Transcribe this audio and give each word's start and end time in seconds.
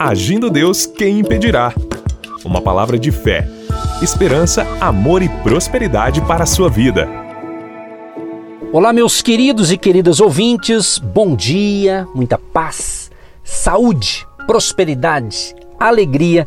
Agindo 0.00 0.48
Deus, 0.48 0.86
quem 0.86 1.18
impedirá? 1.18 1.74
Uma 2.44 2.62
palavra 2.62 2.96
de 2.96 3.10
fé, 3.10 3.48
esperança, 4.00 4.64
amor 4.80 5.22
e 5.22 5.28
prosperidade 5.28 6.20
para 6.20 6.44
a 6.44 6.46
sua 6.46 6.70
vida. 6.70 7.08
Olá, 8.72 8.92
meus 8.92 9.20
queridos 9.20 9.72
e 9.72 9.76
queridas 9.76 10.20
ouvintes, 10.20 10.98
bom 10.98 11.34
dia, 11.34 12.06
muita 12.14 12.38
paz, 12.38 13.10
saúde, 13.42 14.24
prosperidade, 14.46 15.52
alegria 15.80 16.46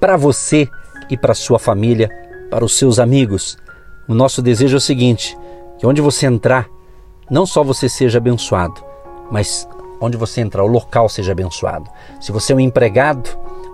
para 0.00 0.16
você 0.16 0.68
e 1.08 1.16
para 1.16 1.34
sua 1.34 1.60
família, 1.60 2.10
para 2.50 2.64
os 2.64 2.76
seus 2.76 2.98
amigos. 2.98 3.56
O 4.08 4.14
nosso 4.14 4.42
desejo 4.42 4.74
é 4.74 4.78
o 4.78 4.80
seguinte: 4.80 5.38
que 5.78 5.86
onde 5.86 6.00
você 6.00 6.26
entrar, 6.26 6.68
não 7.30 7.46
só 7.46 7.62
você 7.62 7.88
seja 7.88 8.18
abençoado, 8.18 8.82
mas 9.30 9.68
onde 10.00 10.16
você 10.16 10.40
entrar, 10.40 10.64
o 10.64 10.66
local 10.66 11.08
seja 11.08 11.32
abençoado. 11.32 11.90
Se 12.20 12.32
você 12.32 12.52
é 12.52 12.56
um 12.56 12.60
empregado, 12.60 13.28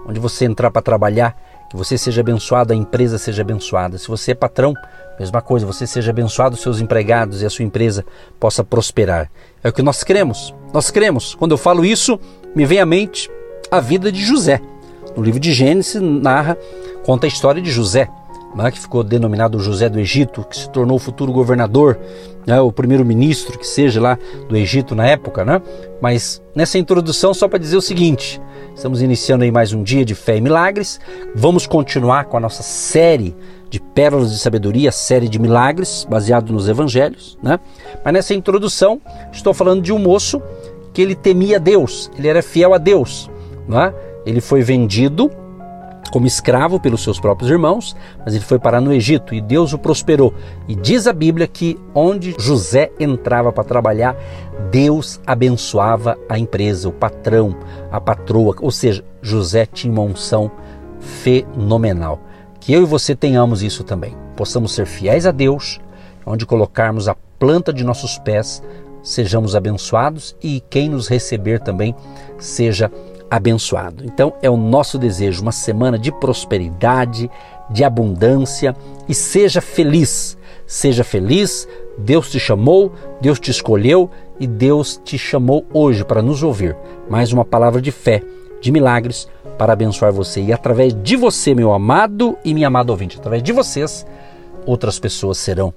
onde 0.07 0.21
você 0.21 0.45
entrar 0.45 0.71
para 0.71 0.83
trabalhar, 0.83 1.37
que 1.71 1.77
você 1.77 1.99
seja 1.99 2.21
abençoado, 2.21 2.73
a 2.73 2.77
empresa 2.77 3.19
seja 3.19 3.43
abençoada. 3.43 3.99
Se 3.99 4.09
você 4.09 4.33
é 4.33 4.35
patrão, 4.35 4.75
mesma 5.19 5.43
coisa, 5.43 5.67
você 5.67 5.87
seja 5.87 6.11
abençoado, 6.11 6.57
seus 6.57 6.81
empregados 6.81 7.43
e 7.43 7.47
a 7.47 7.51
sua 7.51 7.65
empresa 7.65 8.05
possa 8.39 8.63
prosperar. 8.63 9.31
É 9.63 9.69
o 9.69 9.73
que 9.73 9.83
nós 9.83 10.05
cremos. 10.05 10.55
Nós 10.73 10.91
cremos. 10.91 11.35
Quando 11.35 11.53
eu 11.53 11.59
falo 11.59 11.85
isso, 11.85 12.19
me 12.55 12.65
vem 12.65 12.81
à 12.81 12.87
mente 12.87 13.31
a 13.71 13.81
vida 13.81 14.13
de 14.13 14.23
José. 14.23 14.61
No 15.17 15.23
livro 15.23 15.41
de 15.41 15.53
Gênesis 15.53 16.01
narra, 16.01 16.57
conta 17.05 17.27
a 17.27 17.29
história 17.29 17.63
de 17.63 17.71
José, 17.71 18.09
né, 18.55 18.71
que 18.71 18.79
ficou 18.79 19.03
denominado 19.03 19.59
José 19.59 19.89
do 19.89 19.99
Egito, 19.99 20.45
que 20.45 20.57
se 20.57 20.71
tornou 20.71 20.97
o 20.97 21.01
futuro 21.01 21.33
governador, 21.33 21.99
né, 22.47 22.61
o 22.61 22.71
primeiro-ministro 22.71 23.59
que 23.59 23.67
seja 23.67 24.01
lá 24.01 24.19
do 24.49 24.57
Egito 24.57 24.95
na 24.95 25.07
época, 25.07 25.45
né? 25.45 25.61
Mas 26.01 26.43
nessa 26.55 26.79
introdução 26.79 27.35
só 27.35 27.49
para 27.49 27.59
dizer 27.59 27.77
o 27.77 27.83
seguinte: 27.83 28.41
Estamos 28.75 29.01
iniciando 29.01 29.45
aí 29.45 29.53
mais 29.53 29.73
um 29.73 29.85
dia 29.85 30.05
de 30.05 30.17
fé 30.17 30.37
e 30.37 30.41
milagres. 30.41 31.01
Vamos 31.33 31.65
continuar 31.65 32.25
com 32.25 32.37
a 32.37 32.41
nossa 32.41 32.63
série 32.63 33.35
de 33.71 33.81
pérolas 33.81 34.33
de 34.33 34.39
sabedoria, 34.39 34.91
série 34.91 35.29
de 35.29 35.39
milagres, 35.39 36.05
baseado 36.11 36.53
nos 36.53 36.69
evangelhos, 36.69 37.39
né? 37.41 37.61
Mas 38.05 38.13
nessa 38.13 38.35
introdução, 38.35 39.01
estou 39.33 39.55
falando 39.55 39.81
de 39.81 39.93
um 39.93 39.99
moço 39.99 40.43
que 40.93 41.01
ele 41.01 41.15
temia 41.15 41.61
Deus, 41.61 42.11
ele 42.19 42.27
era 42.27 42.43
fiel 42.43 42.75
a 42.75 42.79
Deus, 42.79 43.31
né? 43.69 43.95
Ele 44.27 44.41
foi 44.41 44.63
vendido 44.63 45.31
como 46.11 46.27
escravo 46.27 46.79
pelos 46.79 47.03
seus 47.03 47.19
próprios 47.19 47.51
irmãos, 47.51 47.97
mas 48.25 48.35
ele 48.35 48.45
foi 48.45 48.59
parar 48.59 48.81
no 48.81 48.93
Egito 48.93 49.35
e 49.35 49.41
Deus 49.41 49.73
o 49.73 49.79
prosperou. 49.79 50.35
E 50.69 50.75
diz 50.75 51.07
a 51.07 51.13
Bíblia 51.13 51.47
que 51.47 51.79
onde 51.95 52.35
José 52.39 52.91
entrava 52.99 53.53
para 53.53 53.65
trabalhar, 53.65 54.17
Deus 54.71 55.21
abençoava 55.27 56.17
a 56.29 56.39
empresa, 56.39 56.89
o 56.89 56.93
patrão, 56.93 57.57
a 57.91 58.01
patroa, 58.01 58.55
ou 58.61 58.71
seja, 58.71 59.05
José 59.21 59.67
tinha 59.67 59.93
uma 59.93 60.03
unção 60.03 60.51
fenomenal. 61.01 62.21
Que 62.61 62.73
eu 62.73 62.83
e 62.83 62.87
você 62.87 63.15
tenhamos 63.15 63.63
isso 63.63 63.85
também. 63.85 64.17
Possamos 64.37 64.73
ser 64.73 64.87
fiéis 64.87 65.27
a 65.27 65.31
Deus, 65.31 65.81
onde 66.25 66.47
colocarmos 66.47 67.09
a 67.09 67.17
planta 67.39 67.73
de 67.73 67.85
nossos 67.85 68.19
pés, 68.19 68.63
sejamos 69.03 69.55
abençoados 69.55 70.35
e 70.43 70.63
quem 70.71 70.89
nos 70.89 71.09
receber 71.09 71.61
também 71.61 71.95
seja 72.39 72.87
abençoado 72.87 73.14
abençoado. 73.31 74.05
Então 74.05 74.35
é 74.43 74.49
o 74.49 74.57
nosso 74.57 74.99
desejo, 74.99 75.43
uma 75.43 75.53
semana 75.53 75.99
de 75.99 76.13
prosperidade, 76.13 77.31
de 77.71 77.85
abundância 77.85 78.77
e 79.09 79.15
seja 79.15 79.61
feliz. 79.61 80.37
Seja 80.67 81.05
feliz, 81.05 81.69
Deus 81.99 82.31
te 82.31 82.41
chamou, 82.41 82.93
Deus 83.21 83.39
te 83.39 83.51
escolheu 83.51 84.11
e 84.41 84.47
Deus 84.47 85.01
te 85.05 85.19
chamou 85.19 85.67
hoje 85.73 86.05
para 86.05 86.23
nos 86.23 86.43
ouvir. 86.43 86.77
Mais 87.09 87.33
uma 87.33 87.45
palavra 87.45 87.83
de 87.83 87.93
fé, 87.93 88.23
de 88.61 88.73
milagres 88.73 89.29
para 89.59 89.75
abençoar 89.75 90.13
você. 90.13 90.41
E 90.43 90.53
através 90.53 90.95
de 90.95 91.17
você, 91.17 91.55
meu 91.55 91.73
amado 91.73 92.37
e 92.45 92.55
minha 92.55 92.69
amada 92.69 92.91
ouvinte, 92.91 93.19
através 93.19 93.43
de 93.43 93.53
vocês, 93.53 94.07
outras 94.65 94.99
pessoas 94.99 95.39
serão 95.39 95.73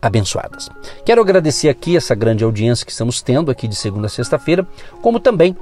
abençoadas. 0.00 0.68
Quero 1.04 1.20
agradecer 1.20 1.68
aqui 1.68 1.96
essa 1.96 2.14
grande 2.14 2.42
audiência 2.42 2.84
que 2.84 2.90
estamos 2.90 3.22
tendo 3.22 3.50
aqui 3.50 3.68
de 3.68 3.76
segunda 3.76 4.06
a 4.06 4.10
sexta-feira, 4.10 4.66
como 5.00 5.20
também 5.20 5.56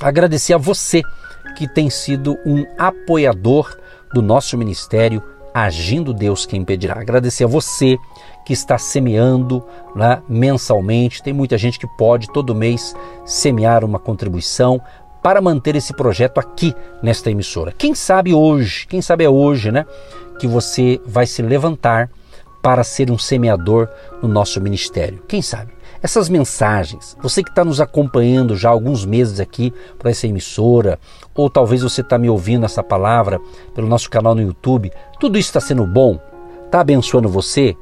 agradecer 0.00 0.54
a 0.54 0.58
você 0.58 1.02
que 1.56 1.66
tem 1.66 1.90
sido 1.90 2.36
um 2.46 2.64
apoiador 2.78 3.76
do 4.12 4.22
nosso 4.22 4.56
ministério 4.56 5.22
Agindo 5.52 6.14
Deus 6.14 6.46
Quem 6.46 6.60
Impedirá. 6.60 7.00
Agradecer 7.00 7.44
a 7.44 7.48
você 7.48 7.98
que 8.44 8.52
está 8.52 8.78
semeando 8.78 9.64
né, 9.94 10.22
mensalmente. 10.28 11.22
Tem 11.22 11.32
muita 11.32 11.58
gente 11.58 11.78
que 11.78 11.86
pode 11.86 12.32
todo 12.32 12.54
mês 12.54 12.94
semear 13.24 13.84
uma 13.84 13.98
contribuição 13.98 14.80
para 15.22 15.40
manter 15.40 15.74
esse 15.74 15.92
projeto 15.92 16.38
aqui 16.38 16.74
nesta 17.02 17.30
emissora. 17.30 17.72
Quem 17.76 17.94
sabe 17.94 18.32
hoje, 18.32 18.86
quem 18.86 19.02
sabe 19.02 19.24
é 19.24 19.28
hoje, 19.28 19.72
né, 19.72 19.84
que 20.38 20.46
você 20.46 21.00
vai 21.04 21.26
se 21.26 21.42
levantar 21.42 22.08
para 22.62 22.84
ser 22.84 23.10
um 23.10 23.18
semeador 23.18 23.88
no 24.22 24.28
nosso 24.28 24.60
ministério. 24.60 25.22
Quem 25.26 25.42
sabe? 25.42 25.77
Essas 26.00 26.28
mensagens, 26.28 27.16
você 27.20 27.42
que 27.42 27.50
está 27.50 27.64
nos 27.64 27.80
acompanhando 27.80 28.56
já 28.56 28.68
há 28.68 28.72
alguns 28.72 29.04
meses 29.04 29.40
aqui 29.40 29.74
por 29.98 30.08
essa 30.08 30.28
emissora, 30.28 30.96
ou 31.34 31.50
talvez 31.50 31.82
você 31.82 32.02
está 32.02 32.16
me 32.16 32.30
ouvindo 32.30 32.64
essa 32.64 32.84
palavra 32.84 33.40
pelo 33.74 33.88
nosso 33.88 34.08
canal 34.08 34.32
no 34.32 34.42
YouTube, 34.42 34.92
tudo 35.18 35.36
isso 35.38 35.48
está 35.48 35.58
sendo 35.60 35.84
bom? 35.84 36.20
Está 36.64 36.78
abençoando 36.80 37.28
você? 37.28 37.76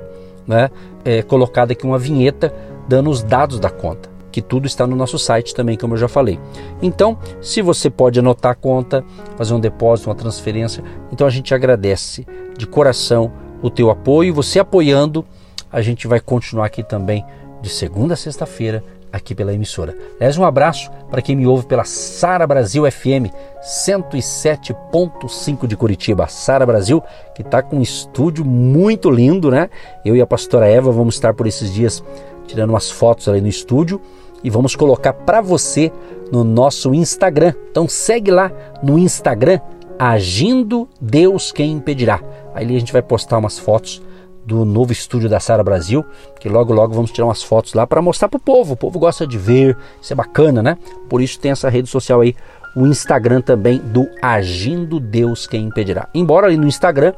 né, 0.46 0.70
é 1.04 1.22
colocada 1.22 1.72
aqui 1.72 1.84
uma 1.84 1.98
vinheta 1.98 2.54
dando 2.88 3.10
os 3.10 3.22
dados 3.22 3.58
da 3.58 3.68
conta 3.68 4.15
que 4.36 4.42
tudo 4.42 4.66
está 4.66 4.86
no 4.86 4.94
nosso 4.94 5.18
site 5.18 5.54
também, 5.54 5.78
como 5.78 5.94
eu 5.94 5.98
já 5.98 6.08
falei. 6.08 6.38
Então, 6.82 7.16
se 7.40 7.62
você 7.62 7.88
pode 7.88 8.18
anotar 8.18 8.52
a 8.52 8.54
conta, 8.54 9.02
fazer 9.34 9.54
um 9.54 9.60
depósito, 9.60 10.10
uma 10.10 10.14
transferência, 10.14 10.84
então 11.10 11.26
a 11.26 11.30
gente 11.30 11.54
agradece 11.54 12.26
de 12.54 12.66
coração 12.66 13.32
o 13.62 13.70
teu 13.70 13.88
apoio. 13.88 14.34
Você 14.34 14.58
apoiando, 14.58 15.24
a 15.72 15.80
gente 15.80 16.06
vai 16.06 16.20
continuar 16.20 16.66
aqui 16.66 16.82
também 16.82 17.24
de 17.62 17.70
segunda 17.70 18.12
a 18.12 18.16
sexta-feira 18.16 18.84
aqui 19.10 19.34
pela 19.34 19.54
emissora. 19.54 19.96
Aliás, 20.16 20.36
um 20.36 20.44
abraço 20.44 20.90
para 21.10 21.22
quem 21.22 21.34
me 21.34 21.46
ouve 21.46 21.64
pela 21.64 21.84
Sara 21.84 22.46
Brasil 22.46 22.84
FM 22.90 23.32
107.5 23.62 25.66
de 25.66 25.78
Curitiba. 25.78 26.26
Sara 26.26 26.66
Brasil, 26.66 27.02
que 27.34 27.40
está 27.40 27.62
com 27.62 27.78
um 27.78 27.82
estúdio 27.82 28.44
muito 28.44 29.10
lindo, 29.10 29.50
né? 29.50 29.70
Eu 30.04 30.14
e 30.14 30.20
a 30.20 30.26
pastora 30.26 30.68
Eva 30.68 30.92
vamos 30.92 31.14
estar 31.14 31.32
por 31.32 31.46
esses 31.46 31.72
dias 31.72 32.04
tirando 32.46 32.70
umas 32.70 32.90
fotos 32.90 33.28
ali 33.28 33.40
no 33.40 33.48
estúdio 33.48 34.00
e 34.42 34.50
vamos 34.50 34.76
colocar 34.76 35.12
para 35.12 35.40
você 35.40 35.92
no 36.30 36.44
nosso 36.44 36.94
Instagram. 36.94 37.54
Então 37.70 37.88
segue 37.88 38.30
lá 38.30 38.50
no 38.82 38.98
Instagram 38.98 39.60
Agindo 39.98 40.88
Deus 41.00 41.50
Quem 41.52 41.72
Impedirá. 41.72 42.20
Aí 42.54 42.64
a 42.64 42.78
gente 42.78 42.92
vai 42.92 43.02
postar 43.02 43.38
umas 43.38 43.58
fotos 43.58 44.02
do 44.44 44.64
novo 44.64 44.92
estúdio 44.92 45.28
da 45.28 45.40
Sara 45.40 45.64
Brasil, 45.64 46.04
que 46.38 46.48
logo 46.48 46.72
logo 46.72 46.94
vamos 46.94 47.10
tirar 47.10 47.26
umas 47.26 47.42
fotos 47.42 47.74
lá 47.74 47.86
para 47.86 48.00
mostrar 48.00 48.28
para 48.28 48.36
o 48.36 48.40
povo. 48.40 48.74
O 48.74 48.76
povo 48.76 48.98
gosta 48.98 49.26
de 49.26 49.36
ver, 49.36 49.76
isso 50.00 50.12
é 50.12 50.16
bacana, 50.16 50.62
né? 50.62 50.78
Por 51.08 51.20
isso 51.20 51.40
tem 51.40 51.50
essa 51.50 51.68
rede 51.68 51.88
social 51.88 52.20
aí, 52.20 52.36
o 52.76 52.86
Instagram 52.86 53.40
também 53.40 53.78
do 53.78 54.06
Agindo 54.22 55.00
Deus 55.00 55.46
Quem 55.46 55.64
Impedirá. 55.64 56.08
Embora 56.14 56.46
ali 56.46 56.56
no 56.56 56.68
Instagram, 56.68 57.12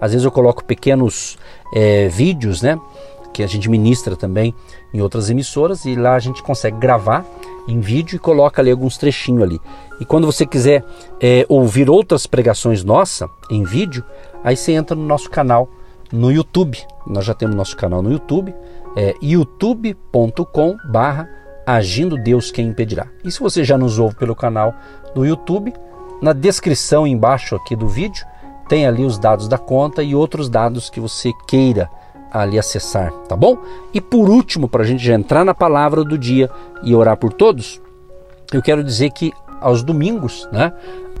às 0.00 0.12
vezes 0.12 0.24
eu 0.24 0.30
coloco 0.30 0.62
pequenos 0.62 1.38
é, 1.74 2.08
vídeos, 2.08 2.60
né? 2.60 2.78
Que 3.34 3.42
a 3.42 3.46
gente 3.48 3.68
ministra 3.68 4.14
também 4.14 4.54
em 4.94 5.02
outras 5.02 5.28
emissoras 5.28 5.84
e 5.84 5.96
lá 5.96 6.14
a 6.14 6.20
gente 6.20 6.40
consegue 6.40 6.78
gravar 6.78 7.26
em 7.66 7.80
vídeo 7.80 8.14
e 8.14 8.18
coloca 8.18 8.62
ali 8.62 8.70
alguns 8.70 8.96
trechinhos 8.96 9.42
ali. 9.42 9.60
E 10.00 10.04
quando 10.04 10.24
você 10.24 10.46
quiser 10.46 10.84
é, 11.20 11.44
ouvir 11.48 11.90
outras 11.90 12.26
pregações 12.26 12.84
nossa 12.84 13.28
em 13.50 13.64
vídeo, 13.64 14.04
aí 14.44 14.56
você 14.56 14.72
entra 14.72 14.94
no 14.94 15.04
nosso 15.04 15.28
canal 15.28 15.68
no 16.12 16.30
YouTube. 16.30 16.78
Nós 17.06 17.24
já 17.24 17.34
temos 17.34 17.56
nosso 17.56 17.76
canal 17.76 18.00
no 18.00 18.12
YouTube, 18.12 18.54
é 18.96 19.14
youtube.com 19.20 20.76
barra 20.88 21.28
Agindo 21.66 22.16
Deus 22.16 22.52
Quem 22.52 22.68
Impedirá. 22.68 23.08
E 23.24 23.32
se 23.32 23.40
você 23.40 23.64
já 23.64 23.76
nos 23.76 23.98
ouve 23.98 24.14
pelo 24.14 24.36
canal 24.36 24.74
do 25.12 25.24
YouTube, 25.24 25.72
na 26.22 26.32
descrição 26.32 27.06
embaixo 27.06 27.56
aqui 27.56 27.74
do 27.74 27.88
vídeo 27.88 28.24
tem 28.68 28.86
ali 28.86 29.04
os 29.04 29.18
dados 29.18 29.48
da 29.48 29.58
conta 29.58 30.02
e 30.02 30.14
outros 30.14 30.48
dados 30.48 30.88
que 30.88 31.00
você 31.00 31.32
queira 31.46 31.90
ali 32.34 32.58
acessar, 32.58 33.12
tá 33.28 33.36
bom? 33.36 33.58
E 33.92 34.00
por 34.00 34.28
último, 34.28 34.68
para 34.68 34.82
a 34.82 34.86
gente 34.86 35.04
já 35.04 35.14
entrar 35.14 35.44
na 35.44 35.54
palavra 35.54 36.02
do 36.02 36.18
dia 36.18 36.50
e 36.82 36.94
orar 36.94 37.16
por 37.16 37.32
todos, 37.32 37.80
eu 38.52 38.60
quero 38.60 38.82
dizer 38.82 39.10
que 39.10 39.32
aos 39.60 39.82
domingos, 39.82 40.48
né? 40.52 40.72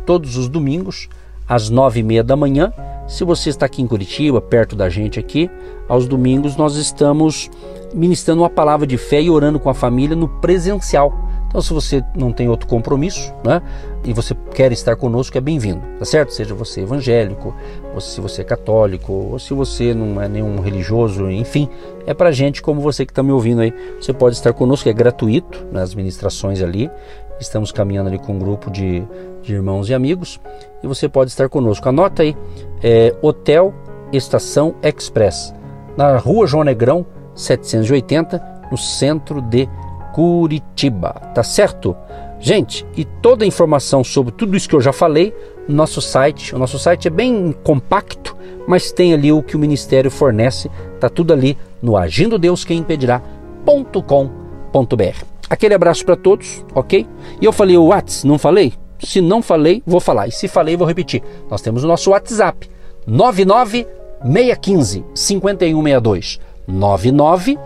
Todos 0.04 0.36
os 0.36 0.48
domingos, 0.48 1.08
às 1.48 1.70
nove 1.70 2.00
e 2.00 2.02
meia 2.02 2.22
da 2.22 2.36
manhã, 2.36 2.72
se 3.06 3.24
você 3.24 3.48
está 3.48 3.66
aqui 3.66 3.80
em 3.80 3.86
Curitiba, 3.86 4.40
perto 4.40 4.74
da 4.74 4.88
gente 4.88 5.18
aqui, 5.18 5.50
aos 5.88 6.06
domingos 6.06 6.56
nós 6.56 6.76
estamos 6.76 7.50
ministrando 7.94 8.42
uma 8.42 8.50
palavra 8.50 8.86
de 8.86 8.98
fé 8.98 9.22
e 9.22 9.30
orando 9.30 9.60
com 9.60 9.70
a 9.70 9.74
família 9.74 10.16
no 10.16 10.28
presencial. 10.28 11.23
Então, 11.54 11.62
se 11.62 11.72
você 11.72 12.04
não 12.16 12.32
tem 12.32 12.48
outro 12.48 12.66
compromisso, 12.66 13.32
né, 13.44 13.62
e 14.04 14.12
você 14.12 14.34
quer 14.52 14.72
estar 14.72 14.96
conosco, 14.96 15.38
é 15.38 15.40
bem-vindo, 15.40 15.80
tá 16.00 16.04
certo? 16.04 16.34
Seja 16.34 16.52
você 16.52 16.80
evangélico, 16.80 17.54
ou 17.94 18.00
se 18.00 18.20
você 18.20 18.40
é 18.40 18.44
católico, 18.44 19.12
ou 19.12 19.38
se 19.38 19.54
você 19.54 19.94
não 19.94 20.20
é 20.20 20.26
nenhum 20.26 20.58
religioso, 20.58 21.30
enfim, 21.30 21.68
é 22.08 22.12
para 22.12 22.32
gente 22.32 22.60
como 22.60 22.80
você 22.80 23.06
que 23.06 23.12
está 23.12 23.22
me 23.22 23.30
ouvindo 23.30 23.60
aí. 23.60 23.72
Você 24.00 24.12
pode 24.12 24.34
estar 24.34 24.52
conosco, 24.52 24.88
é 24.88 24.92
gratuito 24.92 25.64
nas 25.70 25.94
né, 25.94 25.96
ministrações 25.98 26.60
ali. 26.60 26.90
Estamos 27.38 27.70
caminhando 27.70 28.08
ali 28.08 28.18
com 28.18 28.32
um 28.32 28.38
grupo 28.40 28.68
de, 28.68 29.04
de 29.40 29.54
irmãos 29.54 29.88
e 29.88 29.94
amigos 29.94 30.40
e 30.82 30.88
você 30.88 31.08
pode 31.08 31.30
estar 31.30 31.48
conosco. 31.48 31.88
Anota 31.88 32.24
aí, 32.24 32.36
é, 32.82 33.14
Hotel 33.22 33.72
Estação 34.12 34.74
Express, 34.82 35.54
na 35.96 36.16
rua 36.16 36.48
João 36.48 36.64
Negrão, 36.64 37.06
780, 37.36 38.42
no 38.72 38.76
centro 38.76 39.40
de 39.40 39.68
Curitiba, 40.14 41.10
tá 41.34 41.42
certo? 41.42 41.96
Gente, 42.38 42.86
e 42.96 43.04
toda 43.04 43.44
a 43.44 43.48
informação 43.48 44.04
sobre 44.04 44.32
tudo 44.32 44.56
isso 44.56 44.68
que 44.68 44.76
eu 44.76 44.80
já 44.80 44.92
falei 44.92 45.34
no 45.66 45.74
nosso 45.74 46.00
site. 46.00 46.54
O 46.54 46.58
nosso 46.58 46.78
site 46.78 47.08
é 47.08 47.10
bem 47.10 47.52
compacto, 47.64 48.36
mas 48.68 48.92
tem 48.92 49.12
ali 49.12 49.32
o 49.32 49.42
que 49.42 49.56
o 49.56 49.58
ministério 49.58 50.12
fornece. 50.12 50.70
Tá 51.00 51.08
tudo 51.08 51.32
ali 51.32 51.58
no 51.82 51.96
agindo 51.96 52.38
Deus 52.38 52.64
quem 52.64 52.78
impedirá.com.br. 52.78 55.24
Aquele 55.50 55.74
abraço 55.74 56.04
para 56.04 56.14
todos, 56.14 56.64
ok? 56.72 57.08
E 57.40 57.44
eu 57.44 57.52
falei 57.52 57.76
o 57.76 57.86
Whats, 57.86 58.22
não 58.22 58.38
falei? 58.38 58.72
Se 59.00 59.20
não 59.20 59.42
falei, 59.42 59.82
vou 59.84 59.98
falar. 59.98 60.28
E 60.28 60.32
se 60.32 60.46
falei, 60.46 60.76
vou 60.76 60.86
repetir. 60.86 61.24
Nós 61.50 61.60
temos 61.60 61.82
o 61.82 61.88
nosso 61.88 62.10
WhatsApp 62.10 62.70
99 63.04 63.84
615 64.22 65.04
5162 65.12 66.40
99 66.68 67.58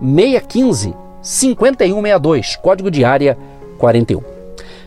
615 0.00 1.05
5162, 1.26 2.54
código 2.54 2.88
de 2.88 3.04
área 3.04 3.36
41. 3.78 4.22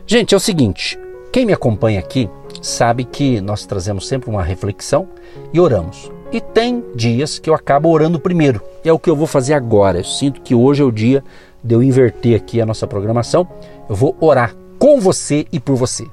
Gente, 0.07 0.33
é 0.33 0.37
o 0.37 0.39
seguinte, 0.39 0.97
quem 1.33 1.45
me 1.45 1.51
acompanha 1.51 1.99
aqui 1.99 2.29
sabe 2.61 3.03
que 3.03 3.41
nós 3.41 3.65
trazemos 3.65 4.07
sempre 4.07 4.29
uma 4.29 4.41
reflexão 4.41 5.09
e 5.51 5.59
oramos. 5.59 6.09
E 6.31 6.39
tem 6.39 6.81
dias 6.95 7.39
que 7.39 7.49
eu 7.49 7.53
acabo 7.53 7.89
orando 7.89 8.21
primeiro. 8.21 8.61
E 8.85 8.87
é 8.87 8.93
o 8.93 8.97
que 8.97 9.09
eu 9.09 9.17
vou 9.17 9.27
fazer 9.27 9.53
agora. 9.53 9.97
Eu 9.97 10.05
sinto 10.05 10.39
que 10.39 10.55
hoje 10.55 10.81
é 10.81 10.85
o 10.85 10.93
dia 10.93 11.21
de 11.61 11.75
eu 11.75 11.83
inverter 11.83 12.37
aqui 12.37 12.61
a 12.61 12.65
nossa 12.65 12.87
programação. 12.87 13.45
Eu 13.89 13.95
vou 13.95 14.15
orar 14.21 14.55
com 14.79 14.97
você 14.97 15.45
e 15.51 15.59
por 15.59 15.75
você. 15.75 16.07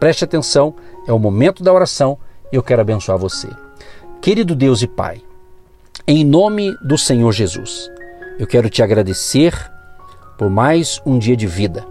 Preste 0.00 0.24
atenção, 0.24 0.74
é 1.06 1.12
o 1.12 1.20
momento 1.20 1.62
da 1.62 1.72
oração 1.72 2.18
e 2.52 2.56
eu 2.56 2.64
quero 2.64 2.80
abençoar 2.80 3.16
você. 3.16 3.48
Querido 4.20 4.56
Deus 4.56 4.82
e 4.82 4.88
Pai, 4.88 5.22
em 6.04 6.24
nome 6.24 6.76
do 6.82 6.98
Senhor 6.98 7.30
Jesus, 7.30 7.88
eu 8.38 8.46
quero 8.46 8.70
te 8.70 8.82
agradecer 8.82 9.54
por 10.38 10.48
mais 10.48 11.00
um 11.04 11.18
dia 11.18 11.36
de 11.36 11.46
vida, 11.46 11.86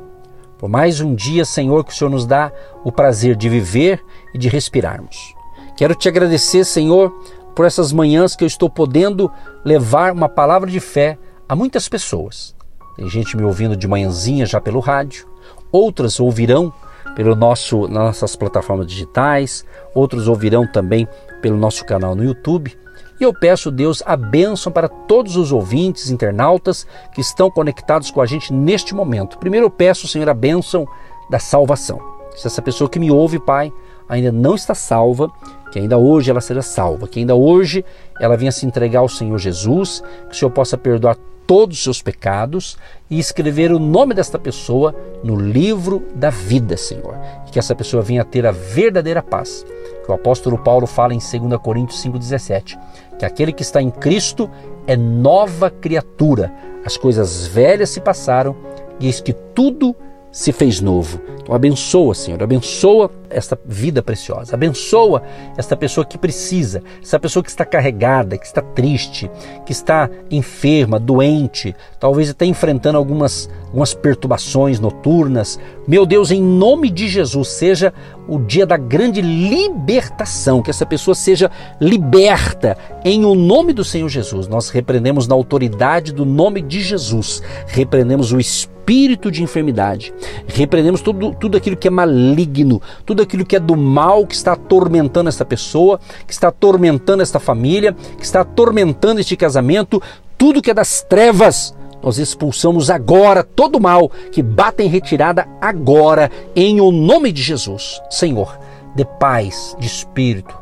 por 0.58 0.70
mais 0.70 1.00
um 1.00 1.14
dia, 1.14 1.46
Senhor, 1.46 1.84
que 1.84 1.92
o 1.92 1.96
Senhor 1.96 2.10
nos 2.10 2.26
dá 2.26 2.52
o 2.84 2.92
prazer 2.92 3.36
de 3.36 3.48
viver 3.50 4.04
e 4.34 4.38
de 4.38 4.50
respirarmos. 4.50 5.34
Quero 5.78 5.96
te 5.96 6.08
agradecer, 6.08 6.64
Senhor, 6.66 7.12
por 7.56 7.66
essas 7.66 7.92
manhãs 7.92 8.36
que 8.36 8.44
eu 8.44 8.48
estou 8.48 8.70
podendo 8.70 9.32
levar 9.64 10.12
uma 10.14 10.30
palavra 10.30 10.70
de 10.70 10.80
fé 10.80 11.18
a 11.48 11.56
muitas 11.56 11.88
pessoas. 11.88 12.56
Tem 12.96 13.10
gente 13.10 13.36
me 13.38 13.44
ouvindo 13.44 13.76
de 13.76 13.88
manhãzinha 13.88 14.46
já 14.46 14.60
pelo 14.60 14.80
rádio, 14.80 15.28
outras 15.72 16.20
ouvirão 16.20 16.74
pelo 17.16 17.36
nosso 17.36 17.88
nas 17.88 18.04
nossas 18.04 18.36
plataformas 18.36 18.88
digitais, 18.88 19.66
outros 19.94 20.28
ouvirão 20.28 20.66
também 20.66 21.08
pelo 21.42 21.58
nosso 21.58 21.86
canal 21.86 22.16
no 22.16 22.24
YouTube. 22.24 22.78
E 23.22 23.24
eu 23.24 23.32
peço, 23.32 23.70
Deus, 23.70 24.02
a 24.04 24.16
bênção 24.16 24.72
para 24.72 24.90
todos 24.90 25.36
os 25.36 25.52
ouvintes, 25.52 26.10
internautas 26.10 26.88
que 27.14 27.22
estão 27.22 27.52
conectados 27.52 28.10
com 28.10 28.20
a 28.20 28.26
gente 28.26 28.52
neste 28.52 28.96
momento. 28.96 29.38
Primeiro 29.38 29.68
eu 29.68 29.70
peço, 29.70 30.08
Senhor, 30.08 30.28
a 30.28 30.34
bênção 30.34 30.88
da 31.30 31.38
salvação. 31.38 32.02
Se 32.36 32.48
essa 32.48 32.64
pessoa 32.64 32.90
que 32.90 32.98
me 32.98 33.12
ouve, 33.12 33.38
Pai, 33.38 33.72
ainda 34.10 34.32
não 34.32 34.56
está 34.56 34.74
salva, 34.74 35.32
que 35.72 35.78
ainda 35.78 36.00
hoje 36.00 36.32
ela 36.32 36.42
seja 36.42 36.64
salva, 36.64 37.08
que 37.08 37.20
ainda 37.20 37.36
hoje 37.36 37.86
ela 38.20 38.36
venha 38.36 38.52
se 38.52 38.66
entregar 38.66 39.02
ao 39.02 39.10
Senhor 39.10 39.38
Jesus, 39.38 40.02
que 40.28 40.36
o 40.36 40.40
Senhor 40.40 40.50
possa 40.50 40.76
perdoar 40.76 41.16
todos 41.52 41.76
os 41.76 41.84
seus 41.84 42.02
pecados 42.02 42.78
e 43.10 43.20
escrever 43.20 43.74
o 43.74 43.78
nome 43.78 44.14
desta 44.14 44.40
pessoa 44.40 44.96
no 45.22 45.36
livro 45.36 46.08
da 46.16 46.30
vida, 46.30 46.78
Senhor. 46.78 47.18
Que 47.52 47.60
essa 47.60 47.76
pessoa 47.76 48.02
venha 48.02 48.24
ter 48.24 48.46
a 48.46 48.54
verdadeira 48.54 49.22
paz. 49.22 49.66
Que 50.06 50.10
o 50.10 50.16
apóstolo 50.16 50.58
Paulo 50.58 50.88
fala 50.88 51.14
em 51.14 51.18
2 51.18 51.62
Coríntios 51.62 52.02
5,17 52.06 52.80
que 53.20 53.26
aquele 53.26 53.52
que 53.52 53.64
está 53.64 53.82
em 53.82 53.92
Cristo 53.92 54.50
é 54.88 54.96
nova 54.96 55.70
criatura. 55.70 56.54
As 56.86 56.96
coisas 56.96 57.46
velhas 57.46 57.90
se 57.90 58.00
passaram 58.00 58.56
e 58.98 59.08
eis 59.08 59.20
que 59.20 59.34
tudo 59.34 59.94
se 60.32 60.54
fez 60.54 60.80
novo. 60.80 61.20
Então 61.42 61.54
abençoa, 61.54 62.16
Senhor, 62.16 62.42
abençoa 62.42 63.12
esta 63.34 63.60
vida 63.66 64.02
preciosa, 64.02 64.56
abençoa 64.56 65.24
esta 65.58 65.76
pessoa 65.76 66.06
que 66.06 66.18
precisa, 66.18 66.84
essa 67.02 67.20
pessoa 67.20 67.44
que 67.44 67.50
está 67.50 67.66
carregada, 67.66 68.38
que 68.38 68.46
está 68.46 68.62
triste, 68.62 69.30
que 69.66 69.72
está 69.72 70.10
enferma, 70.30 71.00
doente, 71.00 71.76
talvez 72.00 72.30
até 72.30 72.46
enfrentando 72.46 72.98
algumas, 72.98 73.50
algumas 73.68 73.94
perturbações 73.94 74.80
noturnas. 74.80 75.60
Meu 75.88 76.06
Deus, 76.06 76.32
em 76.32 76.42
nome 76.42 76.90
de 76.90 77.08
Jesus, 77.08 77.48
seja 77.50 77.94
o 78.28 78.40
dia 78.40 78.66
da 78.66 78.78
grande 78.78 79.22
libertação, 79.22 80.62
que 80.62 80.70
essa 80.70 80.86
pessoa 80.86 81.16
seja 81.16 81.52
liberta 81.80 82.78
em 83.04 83.26
o 83.26 83.36
nome 83.36 83.74
do 83.74 83.84
Senhor 83.84 84.08
Jesus. 84.10 84.48
Nós 84.48 84.70
repreendemos 84.70 85.28
na 85.28 85.36
autoridade 85.36 86.14
do 86.14 86.26
nome 86.26 86.62
de 86.62 86.82
Jesus, 86.82 87.42
repreendemos 87.68 88.32
o 88.32 88.40
Espírito 88.40 89.30
de 89.32 89.44
enfermidade. 89.44 90.14
Repreendemos 90.48 91.02
tudo, 91.02 91.34
tudo 91.36 91.58
aquilo 91.58 91.78
que 91.78 91.88
é 91.88 91.92
maligno, 91.92 92.82
tudo 93.06 93.21
aquilo 93.22 93.46
que 93.46 93.56
é 93.56 93.60
do 93.60 93.76
mal 93.76 94.26
que 94.26 94.36
está 94.36 94.54
atormentando 94.54 95.30
essa 95.30 95.46
pessoa, 95.46 96.00
que 96.26 96.34
está 96.34 96.50
atormentando 96.50 97.24
esta 97.24 97.40
família, 97.40 97.96
que 98.18 98.24
está 98.24 98.42
atormentando 98.42 99.20
este 99.22 99.36
casamento, 99.38 100.02
tudo 100.38 100.62
que 100.62 100.72
é 100.72 100.74
das 100.74 101.02
trevas. 101.02 101.76
Nós 102.02 102.18
expulsamos 102.18 102.90
agora 102.90 103.44
todo 103.44 103.80
mal 103.80 104.10
que 104.32 104.42
bata 104.42 104.82
em 104.82 104.88
retirada 104.88 105.48
agora, 105.62 106.32
em 106.56 106.82
o 106.82 106.92
nome 106.92 107.32
de 107.32 107.42
Jesus. 107.42 108.02
Senhor, 108.10 108.58
de 108.96 109.06
paz, 109.06 109.76
de 109.80 109.86
espírito, 109.86 110.58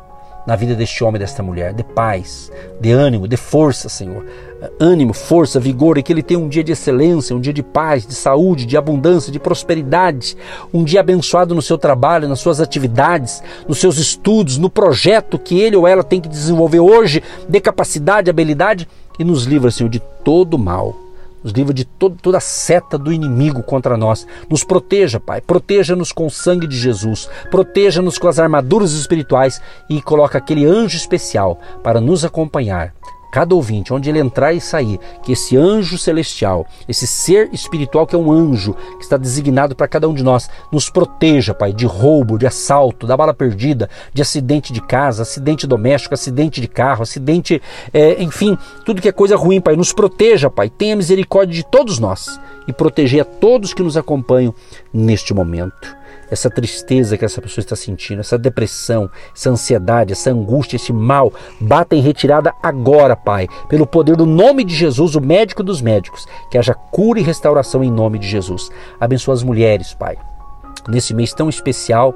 na 0.46 0.56
vida 0.56 0.74
deste 0.74 1.02
homem 1.02 1.16
e 1.16 1.20
desta 1.20 1.42
mulher, 1.42 1.72
de 1.72 1.82
paz, 1.82 2.52
de 2.80 2.92
ânimo, 2.92 3.26
de 3.26 3.36
força, 3.36 3.88
Senhor. 3.88 4.24
Ânimo, 4.78 5.12
força, 5.12 5.58
vigor, 5.58 5.96
e 5.96 6.02
que 6.02 6.12
ele 6.12 6.22
tenha 6.22 6.40
um 6.40 6.48
dia 6.48 6.62
de 6.62 6.72
excelência, 6.72 7.34
um 7.34 7.40
dia 7.40 7.52
de 7.52 7.62
paz, 7.62 8.06
de 8.06 8.14
saúde, 8.14 8.66
de 8.66 8.76
abundância, 8.76 9.32
de 9.32 9.38
prosperidade, 9.38 10.36
um 10.72 10.84
dia 10.84 11.00
abençoado 11.00 11.54
no 11.54 11.62
seu 11.62 11.78
trabalho, 11.78 12.28
nas 12.28 12.40
suas 12.40 12.60
atividades, 12.60 13.42
nos 13.68 13.78
seus 13.78 13.98
estudos, 13.98 14.58
no 14.58 14.68
projeto 14.68 15.38
que 15.38 15.58
ele 15.58 15.76
ou 15.76 15.86
ela 15.86 16.04
tem 16.04 16.20
que 16.20 16.28
desenvolver 16.28 16.80
hoje, 16.80 17.22
de 17.48 17.60
capacidade, 17.60 18.28
habilidade, 18.28 18.88
e 19.18 19.24
nos 19.24 19.44
livra, 19.44 19.70
Senhor, 19.70 19.88
de 19.88 20.00
todo 20.24 20.58
mal 20.58 20.96
nos 21.42 21.52
livra 21.52 21.72
de 21.72 21.84
todo, 21.84 22.16
toda 22.20 22.38
a 22.38 22.40
seta 22.40 22.98
do 22.98 23.12
inimigo 23.12 23.62
contra 23.62 23.96
nós. 23.96 24.26
Nos 24.48 24.62
proteja, 24.62 25.18
Pai. 25.18 25.40
Proteja-nos 25.40 26.12
com 26.12 26.26
o 26.26 26.30
sangue 26.30 26.66
de 26.66 26.76
Jesus. 26.76 27.28
Proteja-nos 27.50 28.18
com 28.18 28.28
as 28.28 28.38
armaduras 28.38 28.92
espirituais 28.92 29.60
e 29.88 30.02
coloca 30.02 30.38
aquele 30.38 30.66
anjo 30.66 30.96
especial 30.96 31.58
para 31.82 32.00
nos 32.00 32.24
acompanhar 32.24 32.94
cada 33.30 33.54
ouvinte, 33.54 33.92
onde 33.92 34.08
ele 34.08 34.18
entrar 34.18 34.52
e 34.52 34.60
sair, 34.60 34.98
que 35.22 35.32
esse 35.32 35.56
anjo 35.56 35.96
celestial, 35.96 36.66
esse 36.88 37.06
ser 37.06 37.48
espiritual 37.52 38.06
que 38.06 38.14
é 38.14 38.18
um 38.18 38.32
anjo, 38.32 38.74
que 38.98 39.04
está 39.04 39.16
designado 39.16 39.74
para 39.74 39.88
cada 39.88 40.08
um 40.08 40.14
de 40.14 40.22
nós, 40.22 40.50
nos 40.72 40.90
proteja, 40.90 41.54
Pai, 41.54 41.72
de 41.72 41.86
roubo, 41.86 42.38
de 42.38 42.46
assalto, 42.46 43.06
da 43.06 43.16
bala 43.16 43.34
perdida, 43.34 43.88
de 44.12 44.22
acidente 44.22 44.72
de 44.72 44.80
casa, 44.80 45.22
acidente 45.22 45.66
doméstico, 45.66 46.14
acidente 46.14 46.60
de 46.60 46.68
carro, 46.68 47.02
acidente, 47.02 47.62
é, 47.92 48.22
enfim, 48.22 48.56
tudo 48.84 49.00
que 49.00 49.08
é 49.08 49.12
coisa 49.12 49.36
ruim, 49.36 49.60
Pai. 49.60 49.76
Nos 49.76 49.92
proteja, 49.92 50.50
Pai. 50.50 50.68
Tenha 50.68 50.96
misericórdia 50.96 51.54
de 51.54 51.64
todos 51.64 51.98
nós 51.98 52.40
e 52.66 52.72
proteger 52.72 53.22
a 53.22 53.24
todos 53.24 53.72
que 53.72 53.82
nos 53.82 53.96
acompanham 53.96 54.54
neste 54.92 55.32
momento 55.32 55.99
essa 56.30 56.48
tristeza 56.48 57.16
que 57.16 57.24
essa 57.24 57.40
pessoa 57.42 57.62
está 57.62 57.76
sentindo, 57.76 58.20
essa 58.20 58.38
depressão, 58.38 59.10
essa 59.34 59.50
ansiedade, 59.50 60.12
essa 60.12 60.30
angústia, 60.30 60.76
esse 60.76 60.92
mal, 60.92 61.32
bata 61.60 61.96
em 61.96 62.00
retirada 62.00 62.54
agora, 62.62 63.16
Pai, 63.16 63.48
pelo 63.68 63.86
poder 63.86 64.16
do 64.16 64.26
nome 64.26 64.64
de 64.64 64.74
Jesus, 64.74 65.14
o 65.16 65.20
médico 65.20 65.62
dos 65.62 65.82
médicos, 65.82 66.26
que 66.50 66.58
haja 66.58 66.74
cura 66.74 67.18
e 67.18 67.22
restauração 67.22 67.82
em 67.82 67.90
nome 67.90 68.18
de 68.18 68.28
Jesus. 68.28 68.70
Abençoa 68.98 69.34
as 69.34 69.42
mulheres, 69.42 69.94
Pai, 69.94 70.16
nesse 70.88 71.12
mês 71.12 71.32
tão 71.32 71.48
especial 71.48 72.14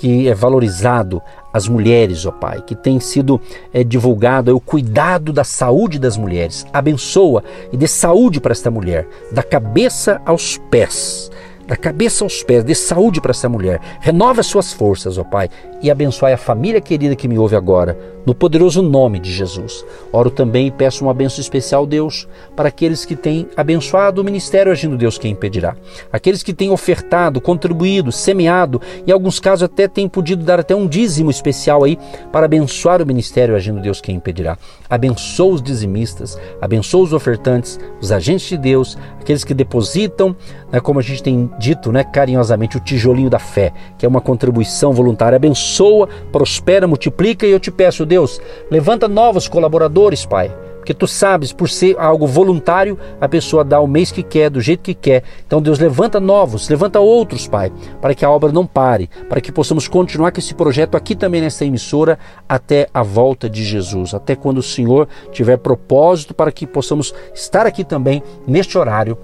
que 0.00 0.30
é 0.30 0.34
valorizado 0.34 1.20
as 1.52 1.68
mulheres, 1.68 2.24
ó 2.24 2.30
Pai, 2.30 2.62
que 2.62 2.74
tem 2.74 2.98
sido 2.98 3.38
é, 3.70 3.84
divulgado 3.84 4.50
é, 4.50 4.54
o 4.54 4.58
cuidado 4.58 5.30
da 5.30 5.44
saúde 5.44 5.98
das 5.98 6.16
mulheres. 6.16 6.64
Abençoa 6.72 7.44
e 7.70 7.76
dê 7.76 7.86
saúde 7.86 8.40
para 8.40 8.52
esta 8.52 8.70
mulher, 8.70 9.06
da 9.30 9.42
cabeça 9.42 10.18
aos 10.24 10.56
pés 10.56 11.30
da 11.70 11.76
cabeça 11.76 12.24
aos 12.24 12.42
pés, 12.42 12.64
dê 12.64 12.74
saúde 12.74 13.20
para 13.20 13.30
essa 13.30 13.48
mulher, 13.48 13.80
renova 14.00 14.42
suas 14.42 14.72
forças, 14.72 15.16
ó 15.18 15.22
Pai, 15.22 15.48
e 15.80 15.88
abençoe 15.88 16.32
a 16.32 16.36
família 16.36 16.80
querida 16.80 17.14
que 17.14 17.28
me 17.28 17.38
ouve 17.38 17.54
agora, 17.54 17.96
no 18.26 18.34
poderoso 18.34 18.82
nome 18.82 19.20
de 19.20 19.32
Jesus. 19.32 19.84
Oro 20.12 20.30
também 20.30 20.66
e 20.66 20.70
peço 20.72 21.04
uma 21.04 21.14
benção 21.14 21.40
especial, 21.40 21.86
Deus, 21.86 22.26
para 22.56 22.68
aqueles 22.68 23.04
que 23.04 23.14
têm 23.14 23.48
abençoado 23.56 24.20
o 24.20 24.24
ministério 24.24 24.72
agindo 24.72 24.96
Deus 24.96 25.16
quem 25.16 25.30
impedirá. 25.30 25.76
Aqueles 26.12 26.42
que 26.42 26.52
têm 26.52 26.70
ofertado, 26.70 27.40
contribuído, 27.40 28.10
semeado, 28.10 28.80
e 29.06 29.10
em 29.10 29.12
alguns 29.12 29.38
casos 29.38 29.62
até 29.62 29.86
têm 29.86 30.08
podido 30.08 30.44
dar 30.44 30.58
até 30.58 30.74
um 30.74 30.88
dízimo 30.88 31.30
especial 31.30 31.84
aí 31.84 31.96
para 32.32 32.46
abençoar 32.46 33.00
o 33.00 33.06
ministério 33.06 33.54
agindo 33.54 33.80
Deus 33.80 34.00
quem 34.00 34.16
impedirá. 34.16 34.58
Abençoa 34.88 35.54
os 35.54 35.62
dizimistas, 35.62 36.36
abençoa 36.60 37.04
os 37.04 37.12
ofertantes, 37.12 37.78
os 38.02 38.10
agentes 38.10 38.48
de 38.48 38.58
Deus, 38.58 38.98
aqueles 39.20 39.44
que 39.44 39.54
depositam, 39.54 40.36
né, 40.72 40.80
como 40.80 40.98
a 40.98 41.02
gente 41.02 41.22
tem 41.22 41.48
dito 41.60 41.92
né, 41.92 42.02
carinhosamente, 42.02 42.78
o 42.78 42.80
tijolinho 42.80 43.28
da 43.28 43.38
fé, 43.38 43.72
que 43.98 44.06
é 44.06 44.08
uma 44.08 44.20
contribuição 44.20 44.92
voluntária. 44.92 45.36
Abençoa, 45.36 46.08
prospera, 46.32 46.88
multiplica 46.88 47.46
e 47.46 47.50
eu 47.50 47.60
te 47.60 47.70
peço, 47.70 48.06
Deus, 48.06 48.40
levanta 48.70 49.06
novos 49.06 49.46
colaboradores, 49.46 50.24
Pai. 50.24 50.50
Porque 50.78 50.94
tu 50.94 51.06
sabes, 51.06 51.52
por 51.52 51.68
ser 51.68 51.94
algo 51.98 52.26
voluntário, 52.26 52.98
a 53.20 53.28
pessoa 53.28 53.62
dá 53.62 53.78
o 53.78 53.86
mês 53.86 54.10
que 54.10 54.22
quer, 54.22 54.48
do 54.48 54.62
jeito 54.62 54.82
que 54.82 54.94
quer. 54.94 55.22
Então, 55.46 55.60
Deus, 55.60 55.78
levanta 55.78 56.18
novos, 56.18 56.70
levanta 56.70 56.98
outros, 56.98 57.46
Pai, 57.46 57.70
para 58.00 58.14
que 58.14 58.24
a 58.24 58.30
obra 58.30 58.50
não 58.50 58.66
pare, 58.66 59.10
para 59.28 59.42
que 59.42 59.52
possamos 59.52 59.86
continuar 59.86 60.32
com 60.32 60.40
esse 60.40 60.54
projeto 60.54 60.96
aqui 60.96 61.14
também 61.14 61.42
nessa 61.42 61.66
emissora 61.66 62.18
até 62.48 62.88
a 62.94 63.02
volta 63.02 63.48
de 63.48 63.62
Jesus, 63.62 64.14
até 64.14 64.34
quando 64.34 64.58
o 64.58 64.62
Senhor 64.62 65.06
tiver 65.30 65.58
propósito 65.58 66.32
para 66.32 66.50
que 66.50 66.66
possamos 66.66 67.12
estar 67.34 67.66
aqui 67.66 67.84
também 67.84 68.22
neste 68.46 68.78
horário 68.78 69.18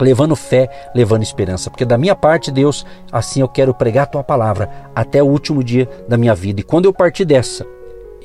levando 0.00 0.34
fé, 0.34 0.90
levando 0.94 1.22
esperança, 1.22 1.70
porque 1.70 1.84
da 1.84 1.98
minha 1.98 2.14
parte, 2.14 2.50
Deus, 2.50 2.84
assim 3.10 3.40
eu 3.40 3.48
quero 3.48 3.74
pregar 3.74 4.04
a 4.04 4.06
tua 4.06 4.24
palavra 4.24 4.70
até 4.94 5.22
o 5.22 5.26
último 5.26 5.62
dia 5.62 5.88
da 6.08 6.16
minha 6.16 6.34
vida. 6.34 6.60
E 6.60 6.64
quando 6.64 6.86
eu 6.86 6.92
partir 6.92 7.24
dessa, 7.24 7.66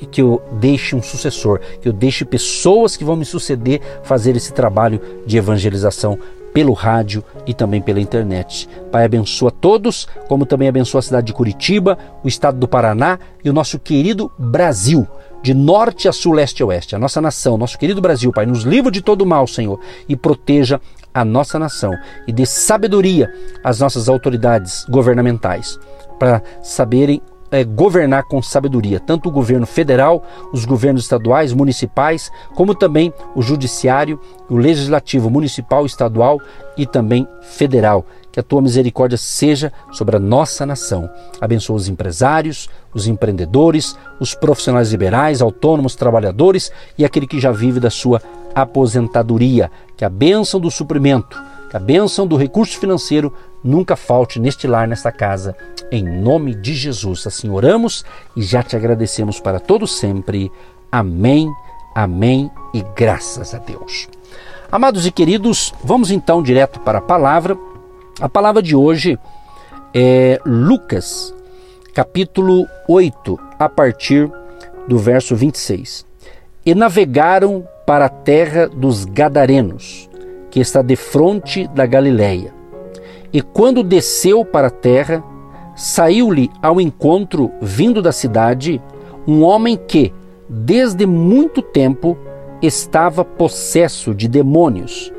que 0.06 0.22
eu 0.22 0.42
deixe 0.52 0.94
um 0.94 1.02
sucessor, 1.02 1.60
que 1.80 1.88
eu 1.88 1.92
deixe 1.92 2.24
pessoas 2.24 2.96
que 2.96 3.04
vão 3.04 3.16
me 3.16 3.24
suceder 3.24 3.80
fazer 4.02 4.36
esse 4.36 4.52
trabalho 4.52 5.00
de 5.26 5.36
evangelização 5.36 6.18
pelo 6.52 6.72
rádio 6.72 7.22
e 7.46 7.52
também 7.52 7.80
pela 7.80 8.00
internet. 8.00 8.68
Pai, 8.90 9.04
abençoa 9.04 9.50
todos, 9.50 10.08
como 10.28 10.46
também 10.46 10.68
abençoa 10.68 11.00
a 11.00 11.02
cidade 11.02 11.26
de 11.26 11.32
Curitiba, 11.32 11.98
o 12.24 12.28
estado 12.28 12.58
do 12.58 12.68
Paraná 12.68 13.18
e 13.44 13.50
o 13.50 13.52
nosso 13.52 13.78
querido 13.78 14.30
Brasil 14.38 15.06
de 15.42 15.54
norte 15.54 16.08
a 16.08 16.12
sul, 16.12 16.32
leste 16.32 16.62
a 16.62 16.66
oeste, 16.66 16.96
a 16.96 16.98
nossa 16.98 17.20
nação, 17.20 17.56
nosso 17.56 17.78
querido 17.78 18.00
Brasil, 18.00 18.32
Pai, 18.32 18.44
nos 18.44 18.64
livre 18.64 18.90
de 18.90 19.00
todo 19.00 19.24
mal, 19.24 19.46
Senhor, 19.46 19.78
e 20.08 20.16
proteja 20.16 20.80
a 21.20 21.24
nossa 21.24 21.58
nação 21.58 21.92
e 22.26 22.32
dê 22.32 22.46
sabedoria 22.46 23.32
às 23.62 23.80
nossas 23.80 24.08
autoridades 24.08 24.84
governamentais 24.88 25.78
para 26.18 26.42
saberem 26.62 27.22
é, 27.50 27.64
governar 27.64 28.24
com 28.24 28.42
sabedoria, 28.42 29.00
tanto 29.00 29.28
o 29.28 29.32
governo 29.32 29.66
federal, 29.66 30.22
os 30.52 30.64
governos 30.64 31.02
estaduais, 31.02 31.52
municipais, 31.52 32.30
como 32.54 32.74
também 32.74 33.12
o 33.34 33.42
judiciário, 33.42 34.20
o 34.48 34.56
legislativo 34.56 35.30
municipal, 35.30 35.86
estadual 35.86 36.38
e 36.76 36.86
também 36.86 37.26
federal. 37.42 38.04
Que 38.30 38.40
a 38.40 38.42
tua 38.42 38.60
misericórdia 38.60 39.16
seja 39.16 39.72
sobre 39.90 40.16
a 40.16 40.20
nossa 40.20 40.66
nação. 40.66 41.08
Abençoa 41.40 41.76
os 41.76 41.88
empresários, 41.88 42.68
os 42.92 43.06
empreendedores, 43.06 43.96
os 44.20 44.34
profissionais 44.34 44.90
liberais, 44.90 45.40
autônomos, 45.40 45.94
trabalhadores 45.96 46.70
e 46.96 47.04
aquele 47.04 47.26
que 47.26 47.40
já 47.40 47.50
vive 47.50 47.80
da 47.80 47.90
sua 47.90 48.20
aposentadoria. 48.54 49.70
Que 49.96 50.04
a 50.04 50.08
bênção 50.08 50.60
do 50.60 50.70
suprimento, 50.70 51.42
que 51.70 51.76
a 51.76 51.80
bênção 51.80 52.26
do 52.26 52.36
recurso 52.36 52.78
financeiro 52.78 53.32
nunca 53.62 53.96
falte 53.96 54.38
neste 54.38 54.66
lar, 54.66 54.86
nesta 54.86 55.10
casa, 55.10 55.56
em 55.90 56.02
nome 56.02 56.54
de 56.54 56.74
Jesus. 56.74 57.26
Assim 57.26 57.50
oramos 57.50 58.04
e 58.36 58.42
já 58.42 58.62
te 58.62 58.76
agradecemos 58.76 59.40
para 59.40 59.60
todo 59.60 59.86
sempre. 59.86 60.50
Amém, 60.90 61.50
amém 61.94 62.50
e 62.72 62.82
graças 62.94 63.54
a 63.54 63.58
Deus. 63.58 64.08
Amados 64.70 65.06
e 65.06 65.10
queridos, 65.10 65.72
vamos 65.82 66.10
então 66.10 66.42
direto 66.42 66.80
para 66.80 66.98
a 66.98 67.02
palavra. 67.02 67.56
A 68.20 68.28
palavra 68.28 68.62
de 68.62 68.76
hoje 68.76 69.18
é 69.94 70.40
Lucas, 70.44 71.34
capítulo 71.94 72.66
8, 72.86 73.38
a 73.58 73.68
partir 73.68 74.30
do 74.86 74.98
verso 74.98 75.34
26. 75.34 76.04
E 76.66 76.74
navegaram 76.74 77.66
para 77.88 78.04
a 78.04 78.10
terra 78.10 78.68
dos 78.68 79.06
Gadarenos, 79.06 80.10
que 80.50 80.60
está 80.60 80.82
defronte 80.82 81.66
da 81.68 81.86
Galileia. 81.86 82.52
E 83.32 83.40
quando 83.40 83.82
desceu 83.82 84.44
para 84.44 84.66
a 84.66 84.70
terra, 84.70 85.24
saiu-lhe 85.74 86.50
ao 86.60 86.82
encontro, 86.82 87.50
vindo 87.62 88.02
da 88.02 88.12
cidade, 88.12 88.78
um 89.26 89.42
homem 89.42 89.74
que, 89.74 90.12
desde 90.46 91.06
muito 91.06 91.62
tempo, 91.62 92.14
estava 92.60 93.24
possesso 93.24 94.14
de 94.14 94.28
demônios, 94.28 95.10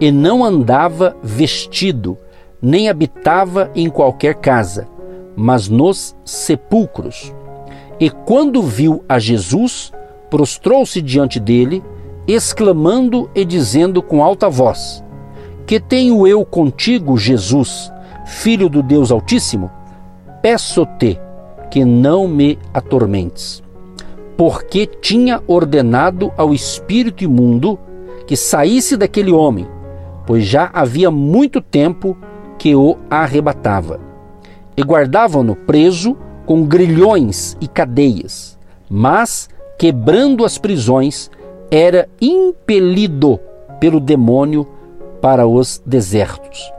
e 0.00 0.10
não 0.10 0.42
andava 0.42 1.16
vestido, 1.22 2.18
nem 2.60 2.88
habitava 2.88 3.70
em 3.72 3.88
qualquer 3.88 4.34
casa, 4.34 4.88
mas 5.36 5.68
nos 5.68 6.16
sepulcros. 6.24 7.32
E 8.00 8.10
quando 8.10 8.60
viu 8.64 9.04
a 9.08 9.16
Jesus, 9.20 9.92
prostrou-se 10.28 11.00
diante 11.00 11.38
dele, 11.38 11.84
exclamando 12.26 13.30
e 13.34 13.44
dizendo 13.44 14.02
com 14.02 14.22
alta 14.22 14.48
voz: 14.48 15.02
que 15.66 15.80
tenho 15.80 16.26
eu 16.28 16.44
contigo, 16.44 17.18
Jesus, 17.18 17.92
Filho 18.24 18.68
do 18.68 18.84
Deus 18.84 19.10
Altíssimo? 19.10 19.68
Peço-te 20.40 21.18
que 21.70 21.84
não 21.84 22.28
me 22.28 22.56
atormentes. 22.72 23.62
Porque 24.36 24.86
tinha 24.86 25.42
ordenado 25.46 26.32
ao 26.36 26.54
espírito 26.54 27.24
imundo 27.24 27.76
que 28.28 28.36
saísse 28.36 28.96
daquele 28.96 29.32
homem, 29.32 29.66
pois 30.24 30.44
já 30.44 30.70
havia 30.72 31.10
muito 31.10 31.60
tempo 31.60 32.16
que 32.58 32.74
o 32.76 32.96
arrebatava. 33.10 33.98
E 34.76 34.82
guardavam-no 34.82 35.56
preso 35.56 36.16
com 36.44 36.64
grilhões 36.64 37.56
e 37.60 37.66
cadeias, 37.66 38.56
mas, 38.88 39.48
quebrando 39.76 40.44
as 40.44 40.58
prisões, 40.58 41.28
era 41.70 42.08
impelido 42.20 43.38
pelo 43.80 44.00
demônio 44.00 44.66
para 45.20 45.46
os 45.46 45.82
desertos. 45.84 46.70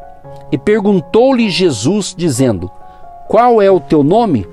E 0.52 0.58
perguntou-lhe 0.58 1.50
Jesus, 1.50 2.16
dizendo: 2.18 2.72
Qual 3.28 3.62
é 3.62 3.70
o 3.70 3.80
teu 3.80 4.04
nome? 4.04 4.48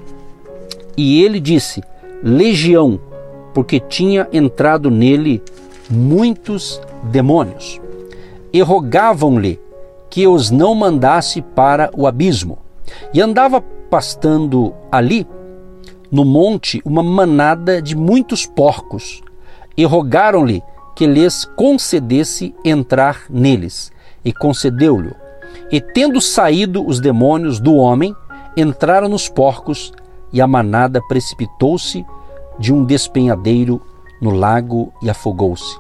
E 0.97 1.23
ele 1.23 1.41
disse: 1.41 1.83
Legião, 2.23 3.01
porque 3.53 3.79
tinha 3.79 4.29
entrado 4.33 4.91
nele 4.91 5.43
muitos 5.89 6.81
demônios. 7.05 7.81
E 8.53 8.61
rogavam-lhe 8.63 9.61
que 10.11 10.27
os 10.27 10.51
não 10.51 10.75
mandasse 10.75 11.43
para 11.43 11.91
o 11.97 12.07
abismo. 12.07 12.59
E 13.13 13.21
andava 13.21 13.61
pastando 13.91 14.73
ali, 14.91 15.27
no 16.11 16.25
monte, 16.25 16.81
uma 16.85 17.03
manada 17.03 17.83
de 17.83 17.97
muitos 17.97 18.47
porcos. 18.47 19.23
E 19.77 19.85
rogaram-lhe 19.85 20.63
que 20.95 21.07
lhes 21.07 21.45
concedesse 21.45 22.55
entrar 22.65 23.25
neles, 23.29 23.93
e 24.25 24.33
concedeu-lhe. 24.33 25.13
E 25.71 25.81
tendo 25.81 26.21
saído 26.21 26.87
os 26.87 27.01
demônios 27.01 27.59
do 27.59 27.75
homem, 27.75 28.15
entraram 28.57 29.09
nos 29.09 29.29
porcos, 29.29 29.93
e 30.33 30.41
a 30.41 30.47
manada 30.47 31.01
precipitou-se 31.09 32.05
de 32.59 32.73
um 32.73 32.85
despenhadeiro 32.85 33.81
no 34.21 34.31
lago 34.31 34.93
e 35.03 35.11
afogou-se. 35.11 35.79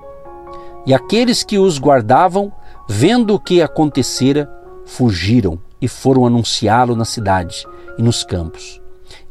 E 0.86 0.92
aqueles 0.92 1.42
que 1.42 1.58
os 1.58 1.78
guardavam, 1.78 2.52
vendo 2.88 3.34
o 3.34 3.40
que 3.40 3.62
acontecera, 3.62 4.50
fugiram 4.84 5.58
e 5.80 5.88
foram 5.88 6.26
anunciá-lo 6.26 6.94
na 6.94 7.04
cidade 7.04 7.66
e 7.98 8.02
nos 8.02 8.22
campos. 8.22 8.83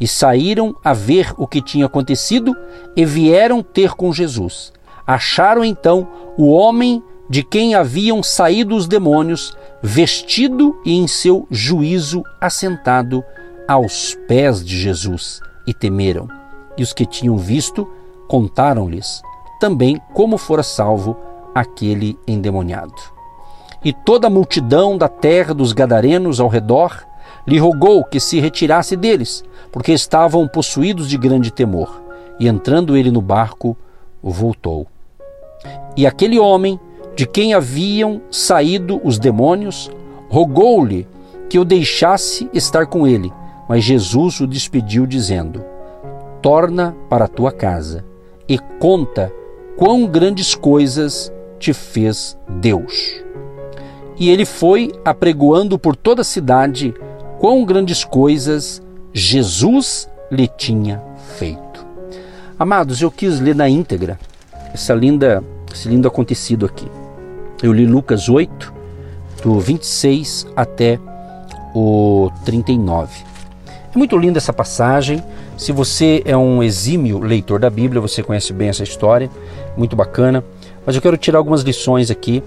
E 0.04 0.08
saíram 0.08 0.76
a 0.84 0.92
ver 0.92 1.34
o 1.38 1.48
que 1.48 1.62
tinha 1.62 1.86
acontecido 1.86 2.54
e 2.94 3.06
vieram 3.06 3.64
ter 3.64 3.94
com 3.94 4.12
Jesus. 4.12 4.74
Acharam 5.08 5.64
então 5.64 6.06
o 6.38 6.52
homem 6.52 7.02
de 7.30 7.42
quem 7.42 7.74
haviam 7.74 8.22
saído 8.22 8.76
os 8.76 8.86
demônios, 8.86 9.56
vestido 9.82 10.78
e 10.84 10.92
em 10.98 11.08
seu 11.08 11.48
juízo 11.50 12.22
assentado 12.42 13.24
aos 13.66 14.14
pés 14.28 14.62
de 14.62 14.78
Jesus, 14.78 15.40
e 15.66 15.74
temeram. 15.74 16.28
E 16.78 16.84
os 16.84 16.92
que 16.92 17.06
tinham 17.06 17.38
visto 17.38 17.90
contaram-lhes 18.28 19.22
também 19.58 20.02
como 20.14 20.38
fora 20.38 20.64
salvo 20.64 21.16
aquele 21.56 22.20
endemoniado. 22.28 23.02
E 23.82 23.94
toda 23.94 24.28
a 24.28 24.30
multidão 24.30 24.98
da 24.98 25.08
terra 25.08 25.54
dos 25.54 25.72
Gadarenos 25.72 26.42
ao 26.42 26.50
redor 26.50 27.06
lhe 27.46 27.58
rogou 27.58 28.04
que 28.04 28.20
se 28.20 28.40
retirasse 28.40 28.96
deles, 28.96 29.44
porque 29.72 29.92
estavam 29.92 30.48
possuídos 30.48 31.10
de 31.10 31.18
grande 31.18 31.52
temor. 31.52 32.02
E 32.40 32.48
entrando 32.48 32.98
ele 32.98 33.12
no 33.12 33.22
barco, 33.22 33.78
voltou. 34.22 34.88
E 35.96 36.08
aquele 36.08 36.40
homem, 36.40 36.80
de 37.16 37.28
quem 37.28 37.54
haviam 37.54 38.22
saído 38.32 39.00
os 39.04 39.20
demônios, 39.20 39.92
rogou-lhe 40.30 41.08
que 41.50 41.60
o 41.60 41.66
deixasse 41.66 42.50
estar 42.54 42.88
com 42.88 43.06
ele. 43.06 43.32
Mas 43.70 43.84
Jesus 43.84 44.40
o 44.40 44.48
despediu, 44.48 45.06
dizendo: 45.06 45.64
Torna 46.42 46.96
para 47.10 47.26
a 47.26 47.30
tua 47.30 47.52
casa 47.52 48.04
e 48.48 48.58
conta 48.80 49.32
quão 49.78 50.06
grandes 50.06 50.56
coisas 50.56 51.32
te 51.60 51.74
fez 51.74 52.38
Deus. 52.50 53.24
E 54.18 54.30
ele 54.30 54.46
foi 54.46 54.92
apregoando 55.04 55.80
por 55.80 55.96
toda 55.96 56.22
a 56.22 56.26
cidade 56.26 56.94
quão 57.44 57.66
grandes 57.66 58.06
coisas 58.06 58.82
Jesus 59.12 60.08
lhe 60.32 60.48
tinha 60.48 61.04
feito. 61.38 61.86
Amados, 62.58 63.02
eu 63.02 63.12
quis 63.12 63.42
ler 63.42 63.54
na 63.54 63.68
íntegra 63.68 64.18
essa 64.74 64.94
linda, 64.94 65.44
esse 65.74 65.90
lindo 65.90 66.08
acontecido 66.08 66.66
aqui. 66.66 66.88
Eu 67.62 67.74
li 67.74 67.86
Lucas 67.86 68.30
8, 68.30 68.74
do 69.44 69.60
26 69.60 70.48
até 70.56 70.98
o 71.76 72.32
39. 72.46 73.12
É 73.94 73.98
muito 73.98 74.18
linda 74.18 74.38
essa 74.38 74.54
passagem. 74.54 75.22
Se 75.58 75.74
você 75.74 76.24
é 76.24 76.38
um 76.38 76.64
exímio 76.64 77.20
leitor 77.20 77.60
da 77.60 77.70
Bíblia, 77.70 78.00
você 78.00 78.24
conhece 78.24 78.54
bem 78.54 78.70
essa 78.70 78.84
história, 78.84 79.30
muito 79.76 79.98
bacana. 79.98 80.42
Mas 80.86 80.96
eu 80.96 81.02
quero 81.02 81.18
tirar 81.18 81.40
algumas 81.40 81.62
lições 81.62 82.10
aqui. 82.10 82.42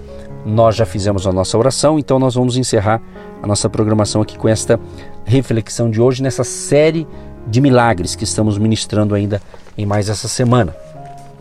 Nós 0.47 0.77
já 0.77 0.85
fizemos 0.85 1.27
a 1.27 1.33
nossa 1.33 1.57
oração, 1.57 1.99
então 1.99 2.17
nós 2.17 2.35
vamos 2.35 2.55
encerrar 2.55 3.01
a 3.43 3.45
nossa 3.45 3.69
programação 3.69 4.21
aqui 4.21 4.37
com 4.37 4.47
esta 4.47 4.79
reflexão 5.25 5.89
de 5.91 5.99
hoje 5.99 6.23
nessa 6.23 6.45
série 6.45 7.05
de 7.45 7.59
milagres 7.59 8.15
que 8.15 8.23
estamos 8.23 8.57
ministrando 8.57 9.13
ainda 9.13 9.41
em 9.77 9.85
mais 9.85 10.07
essa 10.07 10.29
semana. 10.29 10.73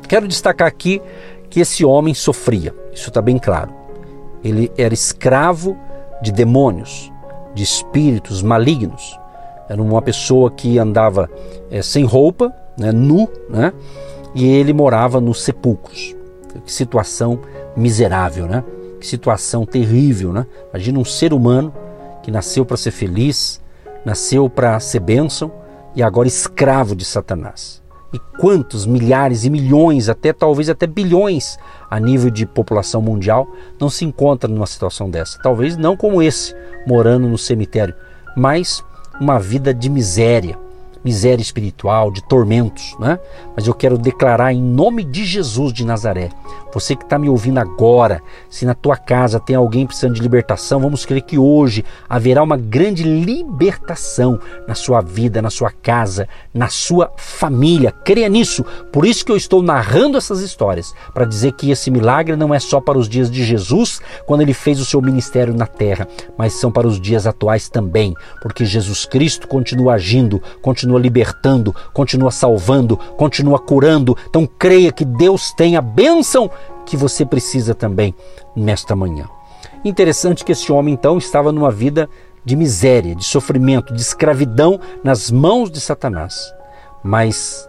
Quero 0.08 0.26
destacar 0.26 0.66
aqui 0.66 1.00
que 1.48 1.60
esse 1.60 1.84
homem 1.84 2.14
sofria, 2.14 2.74
isso 2.92 3.08
está 3.08 3.22
bem 3.22 3.38
claro. 3.38 3.72
Ele 4.42 4.72
era 4.76 4.92
escravo 4.92 5.76
de 6.20 6.32
demônios, 6.32 7.12
de 7.54 7.62
espíritos 7.62 8.42
malignos. 8.42 9.16
Era 9.68 9.80
uma 9.80 10.02
pessoa 10.02 10.50
que 10.50 10.80
andava 10.80 11.30
é, 11.70 11.80
sem 11.80 12.04
roupa, 12.04 12.52
né, 12.76 12.90
nu, 12.90 13.28
né, 13.48 13.72
e 14.34 14.44
ele 14.48 14.72
morava 14.72 15.20
nos 15.20 15.42
sepulcros. 15.42 16.12
Que 16.64 16.72
situação 16.72 17.38
miserável, 17.76 18.46
né? 18.46 18.64
Situação 19.06 19.64
terrível, 19.64 20.32
né? 20.32 20.46
Imagina 20.70 20.98
um 20.98 21.04
ser 21.04 21.32
humano 21.32 21.72
que 22.22 22.30
nasceu 22.30 22.66
para 22.66 22.76
ser 22.76 22.90
feliz, 22.90 23.60
nasceu 24.04 24.50
para 24.50 24.80
ser 24.80 25.00
bênção 25.00 25.52
e 25.94 26.02
agora 26.02 26.26
escravo 26.26 26.96
de 26.96 27.04
Satanás. 27.04 27.80
E 28.12 28.18
quantos 28.40 28.84
milhares 28.84 29.44
e 29.44 29.50
milhões, 29.50 30.08
até 30.08 30.32
talvez 30.32 30.68
até 30.68 30.86
bilhões 30.86 31.56
a 31.88 32.00
nível 32.00 32.30
de 32.30 32.46
população 32.46 33.00
mundial 33.00 33.46
não 33.80 33.88
se 33.88 34.04
encontram 34.04 34.52
numa 34.52 34.66
situação 34.66 35.08
dessa? 35.08 35.38
Talvez 35.40 35.76
não 35.76 35.96
como 35.96 36.20
esse, 36.20 36.52
morando 36.86 37.28
no 37.28 37.38
cemitério, 37.38 37.94
mas 38.36 38.84
uma 39.20 39.38
vida 39.38 39.72
de 39.72 39.88
miséria, 39.88 40.58
miséria 41.06 41.40
espiritual, 41.40 42.10
de 42.10 42.20
tormentos, 42.20 42.96
né? 42.98 43.16
Mas 43.54 43.68
eu 43.68 43.72
quero 43.72 43.96
declarar 43.96 44.52
em 44.52 44.60
nome 44.60 45.04
de 45.04 45.24
Jesus 45.24 45.72
de 45.72 45.84
Nazaré, 45.84 46.30
você 46.74 46.96
que 46.96 47.04
está 47.04 47.16
me 47.16 47.28
ouvindo 47.28 47.58
agora, 47.58 48.20
se 48.50 48.66
na 48.66 48.74
tua 48.74 48.96
casa 48.96 49.38
tem 49.38 49.54
alguém 49.54 49.86
precisando 49.86 50.14
de 50.14 50.20
libertação, 50.20 50.80
vamos 50.80 51.06
crer 51.06 51.22
que 51.22 51.38
hoje 51.38 51.84
haverá 52.08 52.42
uma 52.42 52.56
grande 52.56 53.04
libertação 53.04 54.38
na 54.66 54.74
sua 54.74 55.00
vida, 55.00 55.40
na 55.40 55.48
sua 55.48 55.70
casa, 55.70 56.28
na 56.52 56.68
sua 56.68 57.12
família. 57.16 57.92
Creia 57.92 58.28
nisso. 58.28 58.64
Por 58.92 59.06
isso 59.06 59.24
que 59.24 59.30
eu 59.30 59.36
estou 59.36 59.62
narrando 59.62 60.18
essas 60.18 60.40
histórias, 60.40 60.92
para 61.14 61.24
dizer 61.24 61.52
que 61.52 61.70
esse 61.70 61.88
milagre 61.88 62.34
não 62.34 62.52
é 62.52 62.58
só 62.58 62.80
para 62.80 62.98
os 62.98 63.08
dias 63.08 63.30
de 63.30 63.44
Jesus, 63.44 64.00
quando 64.26 64.40
ele 64.40 64.52
fez 64.52 64.80
o 64.80 64.84
seu 64.84 65.00
ministério 65.00 65.54
na 65.54 65.68
terra, 65.68 66.08
mas 66.36 66.54
são 66.54 66.72
para 66.72 66.86
os 66.86 67.00
dias 67.00 67.28
atuais 67.28 67.68
também, 67.68 68.12
porque 68.42 68.64
Jesus 68.64 69.06
Cristo 69.06 69.46
continua 69.46 69.94
agindo, 69.94 70.42
continua 70.60 70.95
libertando, 70.98 71.74
continua 71.92 72.30
salvando, 72.30 72.96
continua 72.96 73.58
curando. 73.58 74.16
Então 74.28 74.46
creia 74.46 74.92
que 74.92 75.04
Deus 75.04 75.52
tem 75.52 75.76
a 75.76 75.80
bênção 75.80 76.50
que 76.84 76.96
você 76.96 77.24
precisa 77.24 77.74
também 77.74 78.14
nesta 78.54 78.94
manhã. 78.94 79.28
Interessante 79.84 80.44
que 80.44 80.52
esse 80.52 80.72
homem 80.72 80.94
então 80.94 81.18
estava 81.18 81.52
numa 81.52 81.70
vida 81.70 82.08
de 82.44 82.56
miséria, 82.56 83.14
de 83.14 83.24
sofrimento, 83.24 83.92
de 83.92 84.00
escravidão 84.00 84.80
nas 85.02 85.30
mãos 85.30 85.70
de 85.70 85.80
Satanás. 85.80 86.52
Mas 87.02 87.68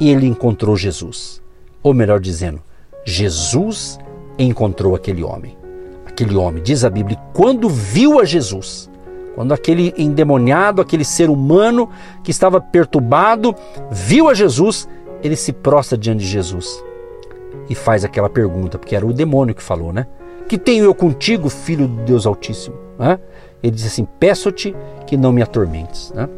ele 0.00 0.26
encontrou 0.26 0.76
Jesus. 0.76 1.42
Ou 1.82 1.94
melhor 1.94 2.20
dizendo, 2.20 2.60
Jesus 3.04 3.98
encontrou 4.38 4.94
aquele 4.94 5.22
homem. 5.22 5.56
Aquele 6.06 6.36
homem, 6.36 6.62
diz 6.62 6.84
a 6.84 6.90
Bíblia, 6.90 7.18
quando 7.32 7.68
viu 7.68 8.20
a 8.20 8.24
Jesus, 8.24 8.90
quando 9.38 9.54
aquele 9.54 9.94
endemoniado, 9.96 10.82
aquele 10.82 11.04
ser 11.04 11.30
humano 11.30 11.88
que 12.24 12.32
estava 12.32 12.60
perturbado, 12.60 13.54
viu 13.88 14.28
a 14.28 14.34
Jesus, 14.34 14.88
ele 15.22 15.36
se 15.36 15.52
prostra 15.52 15.96
diante 15.96 16.22
de 16.22 16.26
Jesus 16.26 16.84
e 17.70 17.74
faz 17.76 18.04
aquela 18.04 18.28
pergunta, 18.28 18.80
porque 18.80 18.96
era 18.96 19.06
o 19.06 19.12
demônio 19.12 19.54
que 19.54 19.62
falou, 19.62 19.92
né? 19.92 20.08
Que 20.48 20.58
tenho 20.58 20.84
eu 20.84 20.92
contigo, 20.92 21.48
filho 21.48 21.86
de 21.86 22.02
Deus 22.02 22.26
Altíssimo? 22.26 22.74
Né? 22.98 23.16
Ele 23.62 23.76
diz 23.76 23.86
assim: 23.86 24.08
Peço-te 24.18 24.74
que 25.06 25.16
não 25.16 25.30
me 25.30 25.40
atormentes. 25.40 26.10
Né? 26.12 26.28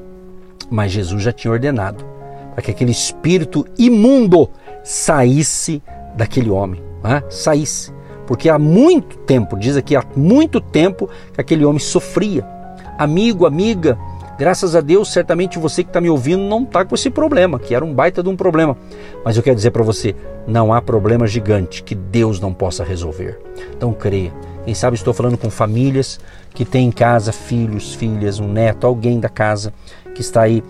Mas 0.71 0.93
Jesus 0.93 1.23
já 1.23 1.33
tinha 1.33 1.51
ordenado 1.51 2.05
para 2.53 2.61
que 2.61 2.71
aquele 2.71 2.91
espírito 2.91 3.65
imundo 3.79 4.51
saísse 4.85 5.83
daquele 6.15 6.51
homem, 6.51 6.83
né? 7.03 7.23
saísse. 7.31 7.95
Porque 8.27 8.51
há 8.51 8.59
muito 8.59 9.17
tempo, 9.21 9.57
diz 9.57 9.75
aqui, 9.75 9.97
há 9.97 10.05
muito 10.15 10.61
tempo 10.61 11.09
que 11.33 11.41
aquele 11.41 11.65
homem 11.65 11.81
sofria. 11.81 12.60
Amigo, 13.01 13.47
amiga, 13.47 13.99
Graças 14.41 14.75
a 14.75 14.81
Deus, 14.81 15.13
certamente 15.13 15.59
você 15.59 15.85
que 15.85 15.91
está 15.91 16.01
me 16.01 16.09
ouvindo 16.09 16.43
não 16.43 16.63
está 16.63 16.83
com 16.83 16.95
esse 16.95 17.11
problema, 17.11 17.59
que 17.59 17.75
era 17.75 17.85
um 17.85 17.93
baita 17.93 18.23
de 18.23 18.31
um 18.31 18.35
problema. 18.35 18.75
Mas 19.23 19.37
eu 19.37 19.43
quero 19.43 19.55
dizer 19.55 19.71
para 19.71 19.83
você, 19.83 20.17
não 20.47 20.73
há 20.73 20.81
problema 20.81 21.27
gigante 21.27 21.83
que 21.83 21.95
Deus 21.95 22.41
não 22.41 22.55
possa 22.55 22.83
resolver. 22.83 23.39
Então 23.77 23.93
creia. 23.93 24.33
Quem 24.65 24.75
sabe 24.75 24.97
estou 24.97 25.13
falando 25.13 25.37
com 25.37 25.51
famílias 25.51 26.19
que 26.55 26.65
têm 26.65 26.89
em 26.89 26.91
casa 26.91 27.33
filhos, 27.33 27.95
filhas, 27.95 28.41
um 28.41 28.49
neto, 28.49 28.87
alguém 28.87 29.21
da 29.21 29.29
casa 29.29 29.75
que 30.15 30.23
está 30.23 30.41
aí 30.41 30.65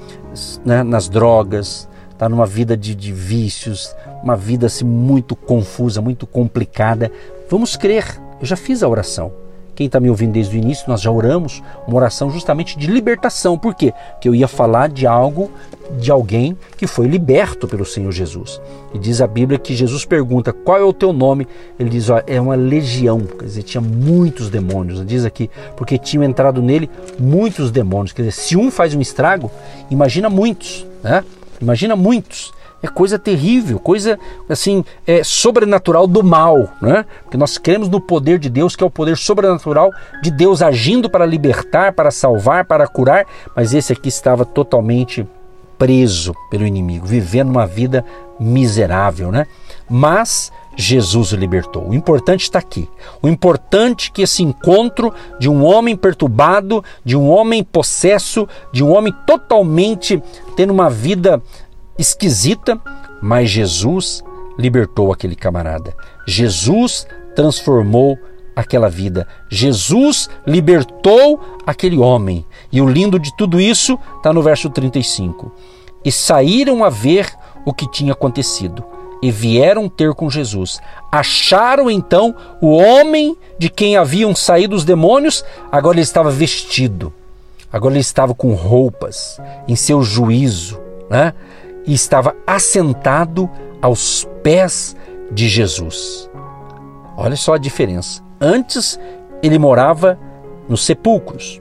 né, 0.64 0.82
nas 0.82 1.08
drogas, 1.08 1.88
está 2.10 2.28
numa 2.28 2.46
vida 2.46 2.76
de, 2.76 2.92
de 2.92 3.12
vícios, 3.12 3.94
uma 4.20 4.34
vida 4.34 4.66
assim, 4.66 4.84
muito 4.84 5.36
confusa, 5.36 6.00
muito 6.00 6.26
complicada. 6.26 7.12
Vamos 7.48 7.76
crer. 7.76 8.20
Eu 8.40 8.46
já 8.46 8.56
fiz 8.56 8.82
a 8.82 8.88
oração. 8.88 9.32
Quem 9.80 9.86
está 9.86 9.98
me 9.98 10.10
ouvindo 10.10 10.32
desde 10.32 10.54
o 10.54 10.58
início, 10.58 10.84
nós 10.86 11.00
já 11.00 11.10
oramos 11.10 11.62
uma 11.86 11.96
oração 11.96 12.30
justamente 12.30 12.78
de 12.78 12.86
libertação. 12.86 13.56
Por 13.56 13.74
quê? 13.74 13.94
Que 14.20 14.28
eu 14.28 14.34
ia 14.34 14.46
falar 14.46 14.90
de 14.90 15.06
algo, 15.06 15.50
de 15.98 16.10
alguém 16.10 16.54
que 16.76 16.86
foi 16.86 17.08
liberto 17.08 17.66
pelo 17.66 17.86
Senhor 17.86 18.12
Jesus. 18.12 18.60
E 18.92 18.98
diz 18.98 19.22
a 19.22 19.26
Bíblia 19.26 19.58
que 19.58 19.74
Jesus 19.74 20.04
pergunta: 20.04 20.52
qual 20.52 20.76
é 20.76 20.84
o 20.84 20.92
teu 20.92 21.14
nome? 21.14 21.48
Ele 21.78 21.88
diz: 21.88 22.10
ó, 22.10 22.20
é 22.26 22.38
uma 22.38 22.56
legião, 22.56 23.20
quer 23.20 23.46
dizer, 23.46 23.62
tinha 23.62 23.80
muitos 23.80 24.50
demônios. 24.50 25.02
Diz 25.06 25.24
aqui, 25.24 25.48
porque 25.78 25.96
tinham 25.96 26.24
entrado 26.24 26.60
nele 26.60 26.90
muitos 27.18 27.70
demônios. 27.70 28.12
Quer 28.12 28.24
dizer, 28.24 28.32
se 28.32 28.58
um 28.58 28.70
faz 28.70 28.94
um 28.94 29.00
estrago, 29.00 29.50
imagina 29.90 30.28
muitos, 30.28 30.86
né? 31.02 31.24
Imagina 31.58 31.96
muitos 31.96 32.52
é 32.82 32.88
coisa 32.88 33.18
terrível, 33.18 33.78
coisa 33.78 34.18
assim, 34.48 34.84
é 35.06 35.22
sobrenatural 35.22 36.06
do 36.06 36.22
mal, 36.22 36.68
né? 36.80 37.04
Porque 37.22 37.36
nós 37.36 37.58
cremos 37.58 37.88
no 37.88 38.00
poder 38.00 38.38
de 38.38 38.48
Deus, 38.48 38.74
que 38.74 38.82
é 38.82 38.86
o 38.86 38.90
poder 38.90 39.16
sobrenatural 39.16 39.90
de 40.22 40.30
Deus 40.30 40.62
agindo 40.62 41.10
para 41.10 41.26
libertar, 41.26 41.92
para 41.92 42.10
salvar, 42.10 42.64
para 42.64 42.86
curar, 42.86 43.26
mas 43.54 43.74
esse 43.74 43.92
aqui 43.92 44.08
estava 44.08 44.44
totalmente 44.44 45.26
preso 45.78 46.34
pelo 46.50 46.66
inimigo, 46.66 47.06
vivendo 47.06 47.50
uma 47.50 47.66
vida 47.66 48.04
miserável, 48.38 49.30
né? 49.30 49.46
mas 49.88 50.52
Jesus 50.76 51.32
o 51.32 51.36
libertou. 51.36 51.88
O 51.88 51.94
importante 51.94 52.42
está 52.42 52.58
aqui. 52.58 52.88
O 53.20 53.28
importante 53.28 54.08
é 54.08 54.12
que 54.14 54.22
esse 54.22 54.42
encontro 54.42 55.12
de 55.38 55.48
um 55.48 55.64
homem 55.64 55.96
perturbado, 55.96 56.82
de 57.04 57.16
um 57.16 57.28
homem 57.28 57.62
possesso, 57.62 58.48
de 58.72 58.82
um 58.82 58.92
homem 58.92 59.12
totalmente 59.26 60.22
tendo 60.56 60.72
uma 60.72 60.88
vida 60.88 61.42
esquisita, 62.00 62.80
mas 63.20 63.50
Jesus 63.50 64.22
libertou 64.58 65.12
aquele 65.12 65.36
camarada. 65.36 65.94
Jesus 66.26 67.06
transformou 67.34 68.18
aquela 68.54 68.88
vida. 68.88 69.26
Jesus 69.48 70.28
libertou 70.46 71.40
aquele 71.66 71.98
homem. 71.98 72.44
E 72.70 72.80
o 72.80 72.88
lindo 72.88 73.18
de 73.18 73.34
tudo 73.36 73.60
isso 73.60 73.98
está 74.16 74.32
no 74.32 74.42
verso 74.42 74.68
35. 74.68 75.52
E 76.04 76.10
saíram 76.10 76.84
a 76.84 76.90
ver 76.90 77.30
o 77.64 77.72
que 77.72 77.90
tinha 77.90 78.12
acontecido 78.12 78.84
e 79.22 79.30
vieram 79.30 79.88
ter 79.88 80.14
com 80.14 80.30
Jesus. 80.30 80.80
Acharam 81.12 81.90
então 81.90 82.34
o 82.60 82.76
homem 82.76 83.36
de 83.58 83.68
quem 83.68 83.96
haviam 83.96 84.34
saído 84.34 84.74
os 84.74 84.84
demônios, 84.84 85.44
agora 85.70 85.96
ele 85.96 86.02
estava 86.02 86.30
vestido, 86.30 87.12
agora 87.70 87.94
ele 87.94 88.00
estava 88.00 88.34
com 88.34 88.54
roupas 88.54 89.38
em 89.68 89.76
seu 89.76 90.02
juízo, 90.02 90.80
né? 91.10 91.34
E 91.86 91.94
estava 91.94 92.34
assentado 92.46 93.48
aos 93.80 94.28
pés 94.42 94.96
de 95.30 95.48
Jesus. 95.48 96.30
Olha 97.16 97.36
só 97.36 97.54
a 97.54 97.58
diferença. 97.58 98.22
Antes 98.40 98.98
ele 99.42 99.58
morava 99.58 100.18
nos 100.68 100.84
sepulcros. 100.84 101.60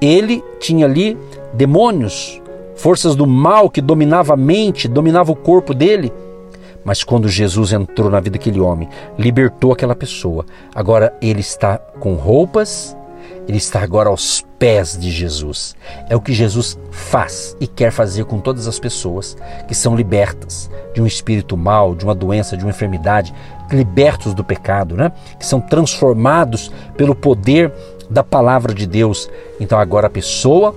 Ele 0.00 0.42
tinha 0.58 0.86
ali 0.86 1.18
demônios, 1.52 2.40
forças 2.76 3.14
do 3.14 3.26
mal 3.26 3.68
que 3.68 3.80
dominava 3.80 4.34
a 4.34 4.36
mente, 4.36 4.88
dominava 4.88 5.30
o 5.32 5.36
corpo 5.36 5.74
dele. 5.74 6.12
Mas 6.84 7.04
quando 7.04 7.28
Jesus 7.28 7.72
entrou 7.72 8.10
na 8.10 8.20
vida 8.20 8.38
daquele 8.38 8.58
homem, 8.58 8.88
libertou 9.18 9.72
aquela 9.72 9.94
pessoa, 9.94 10.46
agora 10.74 11.14
ele 11.20 11.40
está 11.40 11.76
com 11.76 12.14
roupas, 12.14 12.96
ele 13.50 13.58
está 13.58 13.82
agora 13.82 14.08
aos 14.08 14.46
pés 14.60 14.96
de 14.96 15.10
Jesus. 15.10 15.74
É 16.08 16.14
o 16.14 16.20
que 16.20 16.32
Jesus 16.32 16.78
faz 16.92 17.56
e 17.60 17.66
quer 17.66 17.90
fazer 17.90 18.24
com 18.24 18.38
todas 18.38 18.68
as 18.68 18.78
pessoas 18.78 19.36
que 19.66 19.74
são 19.74 19.96
libertas 19.96 20.70
de 20.94 21.02
um 21.02 21.06
espírito 21.06 21.56
mal, 21.56 21.96
de 21.96 22.04
uma 22.04 22.14
doença, 22.14 22.56
de 22.56 22.64
uma 22.64 22.70
enfermidade, 22.70 23.34
libertos 23.68 24.34
do 24.34 24.44
pecado, 24.44 24.96
né? 24.96 25.10
que 25.36 25.44
são 25.44 25.60
transformados 25.60 26.70
pelo 26.96 27.12
poder 27.12 27.72
da 28.08 28.22
palavra 28.22 28.72
de 28.72 28.86
Deus. 28.86 29.28
Então 29.58 29.80
agora 29.80 30.06
a 30.06 30.10
pessoa 30.10 30.72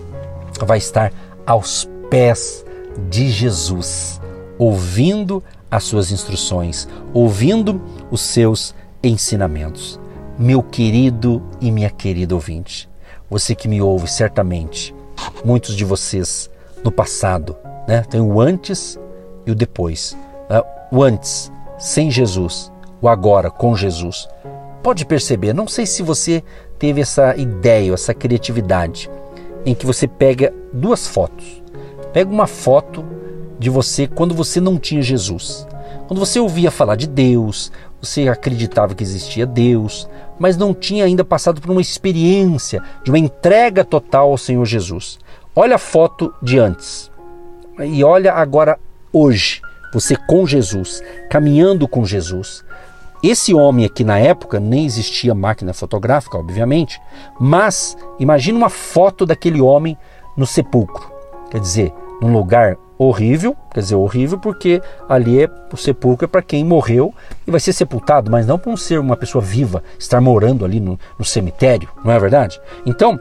vai 0.66 0.80
estar 0.80 1.14
aos 1.46 1.88
pés 2.10 2.66
de 3.08 3.30
Jesus, 3.30 4.20
ouvindo 4.58 5.44
as 5.70 5.84
suas 5.84 6.12
instruções, 6.12 6.88
ouvindo 7.14 7.80
os 8.10 8.22
seus 8.22 8.74
ensinamentos. 9.04 10.00
Meu 10.38 10.64
querido 10.64 11.44
e 11.62 11.72
minha 11.72 11.92
querida 11.92 12.34
ouvinte, 12.34 12.90
você 13.30 13.54
que 13.54 13.68
me 13.68 13.82
ouve 13.82 14.08
certamente, 14.08 14.94
muitos 15.46 15.76
de 15.76 15.86
vocês 15.86 16.50
no 16.84 16.92
passado, 16.92 17.56
né? 17.88 18.02
Tem 18.10 18.20
o 18.20 18.42
antes 18.42 19.00
e 19.46 19.52
o 19.52 19.56
depois. 19.56 20.18
Né? 20.50 20.62
O 20.92 21.04
antes 21.04 21.52
sem 21.78 22.10
Jesus, 22.10 22.72
o 23.00 23.08
agora 23.08 23.52
com 23.52 23.76
Jesus. 23.76 24.28
Pode 24.82 25.06
perceber, 25.06 25.54
não 25.54 25.68
sei 25.68 25.86
se 25.86 26.02
você 26.02 26.44
teve 26.80 27.02
essa 27.02 27.36
ideia, 27.38 27.94
essa 27.94 28.14
criatividade, 28.14 29.10
em 29.66 29.76
que 29.76 29.86
você 29.86 30.08
pega 30.08 30.52
duas 30.74 31.08
fotos. 31.08 31.62
Pega 32.12 32.30
uma 32.32 32.48
foto 32.48 33.06
de 33.60 33.70
você 33.70 34.08
quando 34.08 34.34
você 34.34 34.60
não 34.60 34.80
tinha 34.80 35.02
Jesus. 35.02 35.68
Quando 36.08 36.20
você 36.20 36.40
ouvia 36.40 36.70
falar 36.70 36.96
de 36.96 37.08
Deus, 37.08 37.72
você 38.02 38.28
acreditava 38.28 38.94
que 38.94 39.04
existia 39.04 39.46
Deus, 39.46 40.08
mas 40.38 40.58
não 40.58 40.74
tinha 40.74 41.06
ainda 41.06 41.24
passado 41.24 41.62
por 41.62 41.72
uma 41.72 41.82
experiência 41.82 42.82
de 43.04 43.12
uma 43.12 43.20
entrega 43.20 43.86
total 43.86 44.32
ao 44.32 44.38
Senhor 44.38 44.66
Jesus. 44.66 45.18
Olha 45.56 45.76
a 45.76 45.80
foto 45.80 46.34
de 46.42 46.60
antes 46.60 47.10
e 47.80 48.04
olha 48.04 48.34
agora 48.34 48.78
hoje, 49.12 49.62
você 49.94 50.16
com 50.16 50.46
Jesus, 50.46 51.02
caminhando 51.30 51.88
com 51.88 52.06
Jesus. 52.06 52.64
Esse 53.24 53.54
homem 53.54 53.86
aqui 53.86 54.04
na 54.04 54.20
época 54.20 54.60
nem 54.60 54.86
existia 54.86 55.34
máquina 55.34 55.74
fotográfica, 55.74 56.38
obviamente, 56.38 57.00
mas 57.40 57.96
imagine 58.20 58.58
uma 58.58 58.70
foto 58.70 59.26
daquele 59.26 59.62
homem 59.62 59.98
no 60.36 60.46
sepulcro. 60.46 61.10
Quer 61.50 61.62
dizer, 61.62 61.94
num 62.22 62.34
lugar 62.34 62.78
horrível, 63.08 63.56
quer 63.74 63.82
dizer, 63.82 63.96
horrível 63.96 64.38
porque 64.38 64.82
ali 65.08 65.44
é 65.44 65.50
o 65.72 65.78
sepulcro 65.78 66.26
é 66.26 66.28
para 66.28 66.42
quem 66.42 66.64
morreu 66.64 67.14
e 67.48 67.52
vai 67.52 67.60
ser 67.60 67.74
sepultado, 67.74 68.32
mas 68.32 68.46
não 68.46 68.60
para 68.60 68.72
um 68.72 68.78
ser, 68.78 69.00
uma 69.00 69.18
pessoa 69.18 69.44
viva, 69.44 69.84
estar 69.98 70.22
morando 70.22 70.64
ali 70.66 70.80
no, 70.80 71.00
no 71.18 71.26
cemitério, 71.26 71.90
não 72.04 72.12
é 72.12 72.20
verdade? 72.20 72.60
Então, 72.86 73.20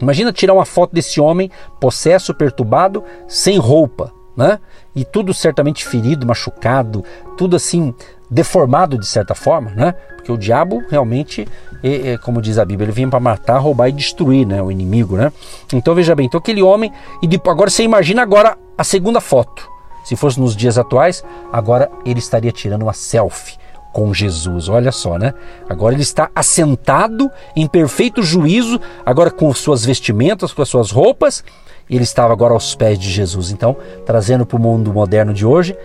imagina 0.00 0.32
tirar 0.32 0.54
uma 0.54 0.64
foto 0.64 0.94
desse 0.94 1.20
homem 1.20 1.50
possesso, 1.80 2.34
perturbado, 2.34 3.02
sem 3.26 3.58
roupa, 3.58 4.12
né? 4.36 4.60
E 4.94 5.04
tudo 5.04 5.34
certamente 5.34 5.84
ferido, 5.84 6.26
machucado, 6.26 7.04
tudo 7.36 7.56
assim 7.56 7.94
deformado 8.30 8.98
de 8.98 9.06
certa 9.06 9.34
forma, 9.34 9.70
né? 9.70 9.94
Porque 10.16 10.30
o 10.30 10.36
diabo 10.36 10.82
realmente, 10.88 11.48
é, 11.82 12.12
é, 12.12 12.18
como 12.18 12.40
diz 12.42 12.58
a 12.58 12.64
Bíblia, 12.64 12.86
ele 12.86 12.92
vem 12.92 13.08
para 13.08 13.18
matar, 13.18 13.58
roubar 13.58 13.88
e 13.88 13.92
destruir, 13.92 14.46
né? 14.46 14.62
O 14.62 14.70
inimigo, 14.70 15.16
né? 15.16 15.32
Então 15.72 15.94
veja 15.94 16.14
bem, 16.14 16.26
então 16.26 16.38
aquele 16.38 16.62
homem 16.62 16.92
e 17.22 17.26
depois, 17.26 17.52
agora 17.52 17.70
você 17.70 17.82
imagina 17.82 18.22
agora 18.22 18.56
a 18.78 18.84
segunda 18.84 19.20
foto. 19.20 19.68
Se 20.04 20.16
fosse 20.16 20.40
nos 20.40 20.56
dias 20.56 20.78
atuais, 20.78 21.22
agora 21.52 21.90
ele 22.06 22.20
estaria 22.20 22.52
tirando 22.52 22.82
uma 22.82 22.94
selfie 22.94 23.58
com 23.92 24.14
Jesus. 24.14 24.68
Olha 24.68 24.92
só, 24.92 25.18
né? 25.18 25.34
Agora 25.68 25.94
ele 25.94 26.02
está 26.02 26.30
assentado 26.34 27.30
em 27.56 27.66
perfeito 27.66 28.22
juízo, 28.22 28.80
agora 29.04 29.30
com 29.30 29.52
suas 29.52 29.84
vestimentas, 29.84 30.52
com 30.52 30.62
as 30.62 30.68
suas 30.68 30.90
roupas, 30.90 31.44
ele 31.90 32.04
estava 32.04 32.32
agora 32.32 32.54
aos 32.54 32.74
pés 32.74 32.98
de 32.98 33.10
Jesus. 33.10 33.50
Então, 33.50 33.76
trazendo 34.06 34.46
para 34.46 34.56
o 34.56 34.60
mundo 34.60 34.92
moderno 34.92 35.34
de 35.34 35.44
hoje, 35.44 35.76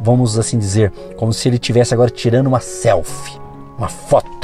vamos 0.00 0.38
assim 0.38 0.58
dizer, 0.58 0.92
como 1.16 1.32
se 1.32 1.48
ele 1.48 1.58
tivesse 1.58 1.94
agora 1.94 2.10
tirando 2.10 2.48
uma 2.48 2.60
selfie, 2.60 3.40
uma 3.78 3.88
foto 3.88 4.41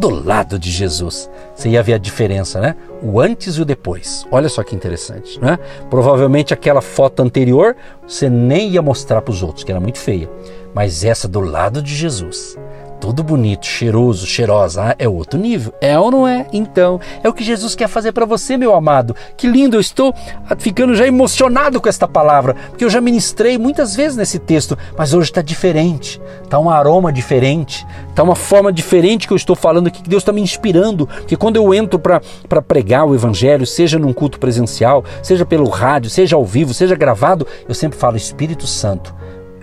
do 0.00 0.08
lado 0.08 0.58
de 0.58 0.70
Jesus. 0.70 1.30
Você 1.54 1.68
ia 1.68 1.82
ver 1.82 1.92
a 1.92 1.98
diferença, 1.98 2.58
né? 2.58 2.74
O 3.02 3.20
antes 3.20 3.56
e 3.56 3.60
o 3.60 3.66
depois. 3.66 4.26
Olha 4.30 4.48
só 4.48 4.62
que 4.62 4.74
interessante, 4.74 5.38
né? 5.38 5.58
Provavelmente 5.90 6.54
aquela 6.54 6.80
foto 6.80 7.22
anterior 7.22 7.76
você 8.08 8.30
nem 8.30 8.70
ia 8.70 8.80
mostrar 8.80 9.20
para 9.20 9.30
os 9.30 9.42
outros, 9.42 9.62
que 9.62 9.70
era 9.70 9.80
muito 9.80 9.98
feia. 9.98 10.28
Mas 10.74 11.04
essa 11.04 11.28
do 11.28 11.40
lado 11.40 11.82
de 11.82 11.94
Jesus, 11.94 12.56
tudo 13.00 13.24
bonito, 13.24 13.66
cheiroso, 13.66 14.26
cheirosa, 14.26 14.90
ah, 14.90 14.96
é 14.98 15.08
outro 15.08 15.38
nível. 15.38 15.72
É 15.80 15.98
ou 15.98 16.10
não 16.10 16.28
é? 16.28 16.46
Então, 16.52 17.00
é 17.22 17.28
o 17.28 17.32
que 17.32 17.42
Jesus 17.42 17.74
quer 17.74 17.88
fazer 17.88 18.12
para 18.12 18.26
você, 18.26 18.56
meu 18.58 18.74
amado. 18.74 19.16
Que 19.36 19.48
lindo, 19.48 19.76
eu 19.76 19.80
estou 19.80 20.14
ficando 20.58 20.94
já 20.94 21.06
emocionado 21.06 21.80
com 21.80 21.88
esta 21.88 22.06
palavra, 22.06 22.54
porque 22.68 22.84
eu 22.84 22.90
já 22.90 23.00
ministrei 23.00 23.56
muitas 23.56 23.96
vezes 23.96 24.16
nesse 24.16 24.38
texto, 24.38 24.76
mas 24.96 25.14
hoje 25.14 25.30
está 25.30 25.40
diferente, 25.40 26.20
está 26.44 26.58
um 26.58 26.68
aroma 26.68 27.10
diferente, 27.10 27.86
está 28.10 28.22
uma 28.22 28.36
forma 28.36 28.70
diferente 28.70 29.26
que 29.26 29.32
eu 29.32 29.36
estou 29.36 29.56
falando 29.56 29.86
aqui, 29.86 30.02
que 30.02 30.08
Deus 30.08 30.22
está 30.22 30.32
me 30.32 30.42
inspirando, 30.42 31.06
porque 31.06 31.36
quando 31.36 31.56
eu 31.56 31.72
entro 31.72 31.98
para 31.98 32.62
pregar 32.62 33.06
o 33.06 33.14
Evangelho, 33.14 33.66
seja 33.66 33.98
num 33.98 34.12
culto 34.12 34.38
presencial, 34.38 35.02
seja 35.22 35.46
pelo 35.46 35.68
rádio, 35.68 36.10
seja 36.10 36.36
ao 36.36 36.44
vivo, 36.44 36.74
seja 36.74 36.94
gravado, 36.94 37.46
eu 37.66 37.74
sempre 37.74 37.98
falo, 37.98 38.16
Espírito 38.16 38.66
Santo, 38.66 39.14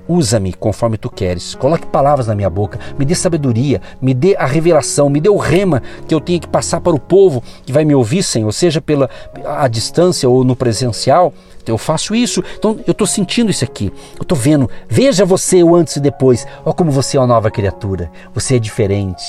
Usa-me 0.08 0.54
conforme 0.54 0.98
tu 0.98 1.10
queres. 1.10 1.56
Coloque 1.56 1.86
palavras 1.88 2.28
na 2.28 2.36
minha 2.36 2.50
boca. 2.50 2.80
Me 2.98 3.06
dê 3.06 3.16
sabedoria. 3.16 3.82
Me 4.02 4.14
dê 4.14 4.36
a 4.38 4.46
revelação. 4.46 5.10
Me 5.10 5.20
dê 5.20 5.30
o 5.30 5.38
rema 5.38 5.82
que 6.08 6.14
eu 6.14 6.22
tenha 6.22 6.40
que 6.40 6.48
passar 6.48 6.82
para 6.82 6.96
o 6.96 7.00
povo 7.00 7.44
que 7.66 7.74
vai 7.74 7.84
me 7.84 7.94
ouvir, 7.94 8.24
Senhor, 8.24 8.52
seja 8.52 8.82
pela 8.82 9.10
a 9.46 9.68
distância 9.68 10.30
ou 10.30 10.44
no 10.44 10.56
presencial. 10.56 11.34
Eu 11.66 11.78
faço 11.78 12.16
isso. 12.16 12.44
Então 12.58 12.80
eu 12.88 12.92
estou 12.92 13.06
sentindo 13.06 13.52
isso 13.52 13.64
aqui. 13.64 13.92
Eu 14.16 14.22
estou 14.22 14.38
vendo. 14.38 14.70
Veja 14.88 15.26
você 15.26 15.64
o 15.64 15.76
antes 15.76 15.98
e 15.98 16.00
depois. 16.00 16.48
Olha 16.66 16.74
como 16.74 16.92
você 16.92 17.18
é 17.18 17.20
uma 17.20 17.28
nova 17.28 17.52
criatura. 17.52 18.10
Você 18.34 18.56
é 18.56 18.60
diferente. 18.60 19.24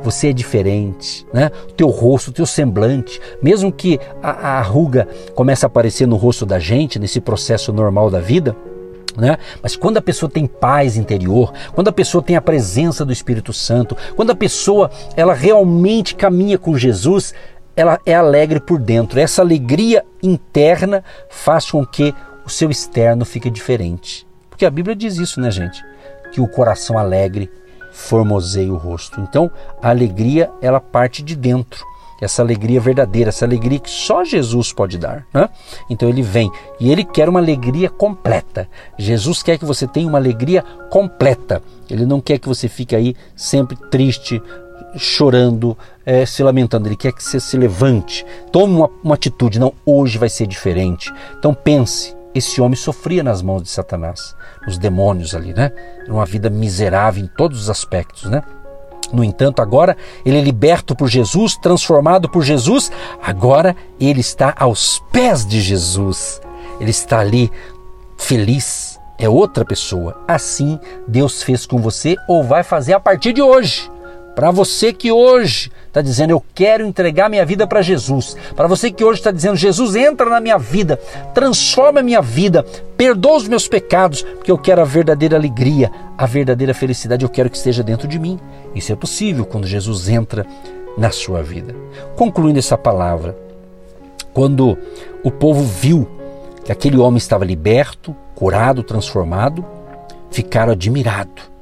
Você 0.00 0.28
é 0.28 0.32
diferente, 0.32 1.24
né? 1.32 1.50
O 1.68 1.72
teu 1.72 1.88
rosto, 1.88 2.28
o 2.28 2.32
teu 2.32 2.44
semblante, 2.44 3.20
mesmo 3.40 3.70
que 3.70 4.00
a, 4.20 4.30
a 4.30 4.58
arruga 4.58 5.06
comece 5.34 5.64
a 5.64 5.68
aparecer 5.68 6.06
no 6.06 6.16
rosto 6.16 6.44
da 6.44 6.58
gente 6.58 6.98
nesse 6.98 7.20
processo 7.20 7.72
normal 7.72 8.10
da 8.10 8.18
vida, 8.18 8.56
né? 9.16 9.38
Mas 9.62 9.76
quando 9.76 9.96
a 9.96 10.02
pessoa 10.02 10.30
tem 10.30 10.46
paz 10.46 10.96
interior, 10.96 11.52
quando 11.74 11.88
a 11.88 11.92
pessoa 11.92 12.22
tem 12.22 12.36
a 12.36 12.40
presença 12.40 13.04
do 13.04 13.12
Espírito 13.12 13.52
Santo, 13.52 13.96
quando 14.14 14.30
a 14.30 14.36
pessoa 14.36 14.90
ela 15.16 15.34
realmente 15.34 16.14
caminha 16.14 16.58
com 16.58 16.76
Jesus, 16.76 17.34
ela 17.74 18.00
é 18.06 18.14
alegre 18.14 18.60
por 18.60 18.78
dentro. 18.78 19.20
Essa 19.20 19.42
alegria 19.42 20.04
interna 20.22 21.04
faz 21.28 21.70
com 21.70 21.84
que 21.84 22.14
o 22.44 22.50
seu 22.50 22.70
externo 22.70 23.24
fique 23.24 23.50
diferente. 23.50 24.26
Porque 24.48 24.64
a 24.64 24.70
Bíblia 24.70 24.96
diz 24.96 25.16
isso, 25.16 25.40
né, 25.40 25.50
gente? 25.50 25.84
Que 26.32 26.40
o 26.40 26.48
coração 26.48 26.98
alegre 26.98 27.50
formoseia 27.92 28.72
o 28.72 28.76
rosto. 28.76 29.20
Então, 29.20 29.50
a 29.82 29.90
alegria 29.90 30.50
ela 30.62 30.80
parte 30.80 31.22
de 31.22 31.36
dentro. 31.36 31.84
Essa 32.20 32.42
alegria 32.42 32.80
verdadeira, 32.80 33.28
essa 33.28 33.44
alegria 33.44 33.78
que 33.78 33.90
só 33.90 34.24
Jesus 34.24 34.72
pode 34.72 34.98
dar. 34.98 35.26
Né? 35.32 35.48
Então 35.88 36.08
ele 36.08 36.22
vem 36.22 36.50
e 36.80 36.90
ele 36.90 37.04
quer 37.04 37.28
uma 37.28 37.40
alegria 37.40 37.88
completa. 37.90 38.68
Jesus 38.98 39.42
quer 39.42 39.58
que 39.58 39.64
você 39.64 39.86
tenha 39.86 40.08
uma 40.08 40.18
alegria 40.18 40.62
completa. 40.90 41.62
Ele 41.88 42.06
não 42.06 42.20
quer 42.20 42.38
que 42.38 42.48
você 42.48 42.68
fique 42.68 42.96
aí 42.96 43.14
sempre 43.34 43.76
triste, 43.90 44.42
chorando, 44.96 45.76
é, 46.04 46.24
se 46.24 46.42
lamentando. 46.42 46.88
Ele 46.88 46.96
quer 46.96 47.12
que 47.12 47.22
você 47.22 47.38
se 47.38 47.56
levante, 47.56 48.24
tome 48.50 48.74
uma, 48.74 48.90
uma 49.02 49.14
atitude. 49.14 49.58
Não, 49.58 49.72
hoje 49.84 50.18
vai 50.18 50.28
ser 50.28 50.46
diferente. 50.46 51.12
Então 51.38 51.54
pense. 51.54 52.16
Esse 52.34 52.60
homem 52.60 52.76
sofria 52.76 53.22
nas 53.22 53.40
mãos 53.40 53.62
de 53.62 53.70
Satanás, 53.70 54.36
os 54.68 54.76
demônios 54.76 55.34
ali, 55.34 55.54
né? 55.54 55.72
Uma 56.06 56.26
vida 56.26 56.50
miserável 56.50 57.24
em 57.24 57.26
todos 57.26 57.62
os 57.62 57.70
aspectos, 57.70 58.24
né? 58.24 58.42
No 59.12 59.22
entanto, 59.24 59.62
agora 59.62 59.96
ele 60.24 60.38
é 60.38 60.40
liberto 60.40 60.94
por 60.94 61.08
Jesus, 61.08 61.56
transformado 61.56 62.28
por 62.28 62.42
Jesus, 62.42 62.90
agora 63.22 63.76
ele 64.00 64.20
está 64.20 64.54
aos 64.58 65.02
pés 65.12 65.46
de 65.46 65.60
Jesus. 65.60 66.40
Ele 66.80 66.90
está 66.90 67.20
ali 67.20 67.50
feliz, 68.16 68.98
é 69.18 69.28
outra 69.28 69.64
pessoa. 69.64 70.22
Assim 70.26 70.78
Deus 71.06 71.42
fez 71.42 71.66
com 71.66 71.78
você 71.78 72.16
ou 72.28 72.42
vai 72.42 72.62
fazer 72.62 72.92
a 72.92 73.00
partir 73.00 73.32
de 73.32 73.42
hoje. 73.42 73.90
Para 74.36 74.50
você 74.50 74.92
que 74.92 75.10
hoje 75.10 75.72
está 75.86 76.02
dizendo 76.02 76.30
eu 76.30 76.44
quero 76.54 76.84
entregar 76.84 77.30
minha 77.30 77.46
vida 77.46 77.66
para 77.66 77.80
Jesus, 77.80 78.36
para 78.54 78.68
você 78.68 78.90
que 78.90 79.02
hoje 79.02 79.20
está 79.20 79.30
dizendo 79.30 79.56
Jesus 79.56 79.96
entra 79.96 80.28
na 80.28 80.42
minha 80.42 80.58
vida, 80.58 81.00
transforma 81.32 82.00
a 82.00 82.02
minha 82.02 82.20
vida, 82.20 82.62
perdoa 82.98 83.38
os 83.38 83.48
meus 83.48 83.66
pecados, 83.66 84.20
porque 84.20 84.50
eu 84.50 84.58
quero 84.58 84.82
a 84.82 84.84
verdadeira 84.84 85.38
alegria, 85.38 85.90
a 86.18 86.26
verdadeira 86.26 86.74
felicidade, 86.74 87.24
eu 87.24 87.30
quero 87.30 87.48
que 87.48 87.56
esteja 87.56 87.82
dentro 87.82 88.06
de 88.06 88.18
mim. 88.18 88.38
Isso 88.74 88.92
é 88.92 88.94
possível 88.94 89.46
quando 89.46 89.66
Jesus 89.66 90.06
entra 90.06 90.46
na 90.98 91.10
sua 91.10 91.42
vida. 91.42 91.74
Concluindo 92.14 92.58
essa 92.58 92.76
palavra, 92.76 93.34
quando 94.34 94.76
o 95.24 95.30
povo 95.30 95.64
viu 95.64 96.06
que 96.62 96.70
aquele 96.70 96.98
homem 96.98 97.16
estava 97.16 97.42
liberto, 97.42 98.14
curado, 98.34 98.82
transformado, 98.82 99.64
ficaram 100.30 100.72
admirados 100.72 101.55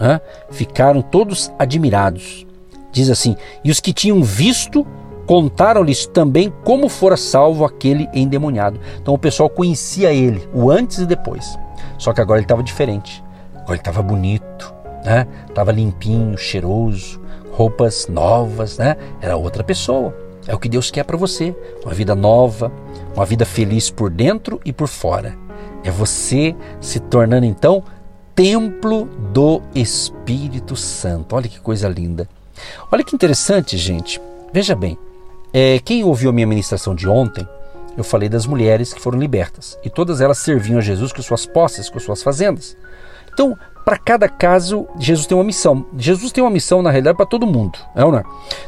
né? 0.00 0.20
ficaram 0.50 1.02
todos 1.02 1.52
admirados. 1.58 2.46
Diz 2.90 3.10
assim: 3.10 3.36
E 3.62 3.70
os 3.70 3.78
que 3.78 3.92
tinham 3.92 4.22
visto 4.22 4.86
contaram-lhes 5.26 6.06
também 6.06 6.52
como 6.64 6.88
fora 6.88 7.16
salvo 7.16 7.64
aquele 7.64 8.08
endemoniado. 8.12 8.80
Então 9.00 9.14
o 9.14 9.18
pessoal 9.18 9.48
conhecia 9.48 10.12
ele, 10.12 10.48
o 10.52 10.70
antes 10.70 10.98
e 10.98 11.06
depois. 11.06 11.56
Só 11.98 12.12
que 12.12 12.20
agora 12.20 12.38
ele 12.38 12.46
estava 12.46 12.62
diferente. 12.62 13.22
Agora 13.54 13.72
ele 13.72 13.78
estava 13.78 14.02
bonito, 14.02 14.74
né? 15.04 15.26
Limpinho, 15.72 16.36
cheiroso, 16.36 17.20
roupas 17.52 18.08
novas, 18.08 18.78
né? 18.78 18.96
Era 19.20 19.36
outra 19.36 19.62
pessoa. 19.62 20.16
É 20.48 20.54
o 20.54 20.58
que 20.58 20.68
Deus 20.68 20.90
quer 20.90 21.04
para 21.04 21.16
você, 21.16 21.54
uma 21.84 21.94
vida 21.94 22.14
nova, 22.14 22.72
uma 23.14 23.26
vida 23.26 23.44
feliz 23.44 23.90
por 23.90 24.10
dentro 24.10 24.60
e 24.64 24.72
por 24.72 24.88
fora. 24.88 25.36
É 25.84 25.90
você 25.90 26.56
se 26.80 26.98
tornando 26.98 27.46
então 27.46 27.84
templo 28.40 29.04
do 29.34 29.60
Espírito 29.74 30.74
Santo. 30.74 31.36
Olha 31.36 31.46
que 31.46 31.60
coisa 31.60 31.86
linda. 31.86 32.26
Olha 32.90 33.04
que 33.04 33.14
interessante, 33.14 33.76
gente. 33.76 34.18
Veja 34.50 34.74
bem, 34.74 34.96
é, 35.52 35.78
quem 35.80 36.02
ouviu 36.02 36.30
a 36.30 36.32
minha 36.32 36.46
ministração 36.46 36.94
de 36.94 37.06
ontem, 37.06 37.46
eu 37.98 38.02
falei 38.02 38.30
das 38.30 38.46
mulheres 38.46 38.94
que 38.94 39.00
foram 39.00 39.18
libertas 39.18 39.78
e 39.84 39.90
todas 39.90 40.22
elas 40.22 40.38
serviam 40.38 40.78
a 40.78 40.80
Jesus 40.80 41.12
com 41.12 41.20
suas 41.20 41.44
posses, 41.44 41.90
com 41.90 42.00
suas 42.00 42.22
fazendas. 42.22 42.78
Então, 43.30 43.54
para 43.84 43.98
cada 43.98 44.26
caso, 44.26 44.88
Jesus 44.98 45.26
tem 45.26 45.36
uma 45.36 45.44
missão. 45.44 45.84
Jesus 45.98 46.32
tem 46.32 46.42
uma 46.42 46.48
missão, 46.48 46.80
na 46.80 46.90
realidade, 46.90 47.18
para 47.18 47.26
todo 47.26 47.46
mundo. 47.46 47.78
É 47.94 48.00
não 48.00 48.16
é? 48.16 48.24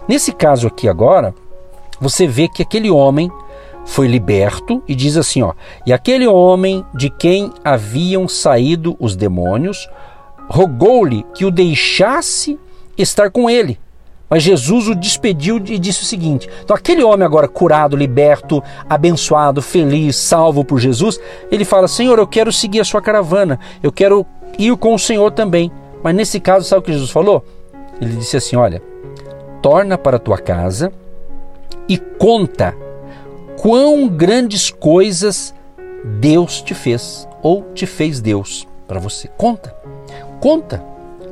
Nesse 0.06 0.32
caso 0.32 0.66
aqui 0.66 0.86
agora, 0.86 1.34
você 1.98 2.26
vê 2.26 2.46
que 2.46 2.60
aquele 2.60 2.90
homem 2.90 3.32
foi 3.84 4.06
liberto 4.06 4.82
e 4.86 4.94
diz 4.94 5.16
assim, 5.16 5.42
ó: 5.42 5.52
"E 5.86 5.92
aquele 5.92 6.26
homem 6.26 6.84
de 6.94 7.10
quem 7.10 7.50
haviam 7.64 8.28
saído 8.28 8.96
os 8.98 9.16
demônios 9.16 9.88
rogou-lhe 10.48 11.24
que 11.34 11.44
o 11.44 11.50
deixasse 11.50 12.58
estar 12.96 13.30
com 13.30 13.48
ele. 13.48 13.78
Mas 14.28 14.42
Jesus 14.42 14.88
o 14.88 14.94
despediu 14.94 15.56
e 15.58 15.78
disse 15.78 16.02
o 16.02 16.06
seguinte: 16.06 16.48
então, 16.62 16.74
aquele 16.74 17.02
homem 17.02 17.24
agora 17.24 17.46
curado, 17.46 17.96
liberto, 17.96 18.62
abençoado, 18.88 19.60
feliz, 19.60 20.16
salvo 20.16 20.64
por 20.64 20.78
Jesus, 20.78 21.20
ele 21.50 21.64
fala: 21.64 21.86
Senhor, 21.86 22.18
eu 22.18 22.26
quero 22.26 22.52
seguir 22.52 22.80
a 22.80 22.84
sua 22.84 23.02
caravana, 23.02 23.58
eu 23.82 23.92
quero 23.92 24.24
ir 24.58 24.74
com 24.76 24.94
o 24.94 24.98
Senhor 24.98 25.30
também. 25.32 25.70
Mas 26.02 26.14
nesse 26.14 26.40
caso, 26.40 26.66
sabe 26.66 26.80
o 26.80 26.82
que 26.82 26.92
Jesus 26.92 27.10
falou? 27.10 27.44
Ele 28.00 28.16
disse 28.16 28.36
assim: 28.36 28.56
Olha, 28.56 28.82
torna 29.60 29.98
para 29.98 30.16
a 30.16 30.20
tua 30.20 30.38
casa 30.38 30.90
e 31.86 31.98
conta 31.98 32.74
quão 33.60 34.08
grandes 34.08 34.70
coisas 34.70 35.54
Deus 36.20 36.60
te 36.60 36.74
fez 36.74 37.28
ou 37.42 37.62
te 37.74 37.86
fez 37.86 38.20
Deus 38.20 38.66
para 38.86 38.98
você. 38.98 39.28
Conta, 39.36 39.74
conta, 40.40 40.82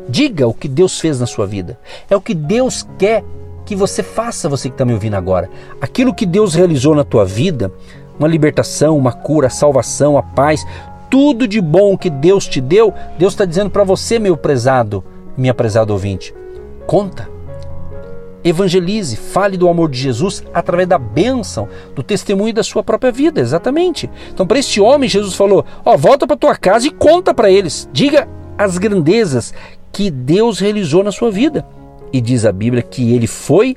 diga 0.08 0.46
o 0.46 0.54
que 0.54 0.68
Deus 0.68 0.98
fez 0.98 1.20
na 1.20 1.26
sua 1.26 1.46
vida. 1.46 1.78
É 2.08 2.16
o 2.16 2.20
que 2.20 2.34
Deus 2.34 2.86
quer 2.98 3.24
que 3.64 3.76
você 3.76 4.02
faça, 4.02 4.48
você 4.48 4.68
que 4.68 4.74
está 4.74 4.84
me 4.84 4.92
ouvindo 4.92 5.14
agora. 5.14 5.48
Aquilo 5.80 6.14
que 6.14 6.26
Deus 6.26 6.54
realizou 6.54 6.94
na 6.94 7.04
tua 7.04 7.24
vida, 7.24 7.72
uma 8.18 8.28
libertação, 8.28 8.96
uma 8.96 9.12
cura, 9.12 9.46
a 9.46 9.50
salvação, 9.50 10.18
a 10.18 10.22
paz, 10.22 10.66
tudo 11.10 11.46
de 11.46 11.60
bom 11.60 11.96
que 11.96 12.10
Deus 12.10 12.46
te 12.46 12.60
deu, 12.60 12.92
Deus 13.18 13.32
está 13.32 13.44
dizendo 13.44 13.70
para 13.70 13.84
você, 13.84 14.18
meu 14.18 14.36
prezado, 14.36 15.04
minha 15.36 15.54
prezada 15.54 15.92
ouvinte, 15.92 16.34
conta 16.86 17.28
evangelize, 18.44 19.16
fale 19.16 19.56
do 19.56 19.68
amor 19.68 19.90
de 19.90 19.98
Jesus 19.98 20.42
através 20.52 20.88
da 20.88 20.98
bênção, 20.98 21.68
do 21.94 22.02
testemunho 22.02 22.54
da 22.54 22.62
sua 22.62 22.82
própria 22.82 23.12
vida, 23.12 23.40
exatamente. 23.40 24.10
Então, 24.32 24.46
para 24.46 24.58
este 24.58 24.80
homem, 24.80 25.08
Jesus 25.08 25.34
falou: 25.34 25.64
Ó, 25.84 25.96
volta 25.96 26.26
para 26.26 26.36
tua 26.36 26.56
casa 26.56 26.86
e 26.86 26.90
conta 26.90 27.34
para 27.34 27.50
eles, 27.50 27.88
diga 27.92 28.28
as 28.56 28.78
grandezas 28.78 29.54
que 29.92 30.10
Deus 30.10 30.58
realizou 30.58 31.02
na 31.02 31.12
sua 31.12 31.30
vida. 31.30 31.66
E 32.12 32.20
diz 32.20 32.44
a 32.44 32.52
Bíblia 32.52 32.82
que 32.82 33.14
ele 33.14 33.26
foi 33.26 33.76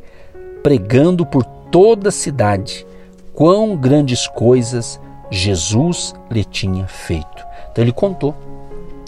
pregando 0.64 1.26
por 1.26 1.44
toda 1.44 2.10
a 2.10 2.12
cidade 2.12 2.86
quão 3.34 3.76
grandes 3.76 4.28
coisas 4.28 5.00
Jesus 5.30 6.14
lhe 6.32 6.44
tinha 6.44 6.88
feito. 6.88 7.46
Então 7.72 7.84
ele 7.84 7.92
contou. 7.92 8.36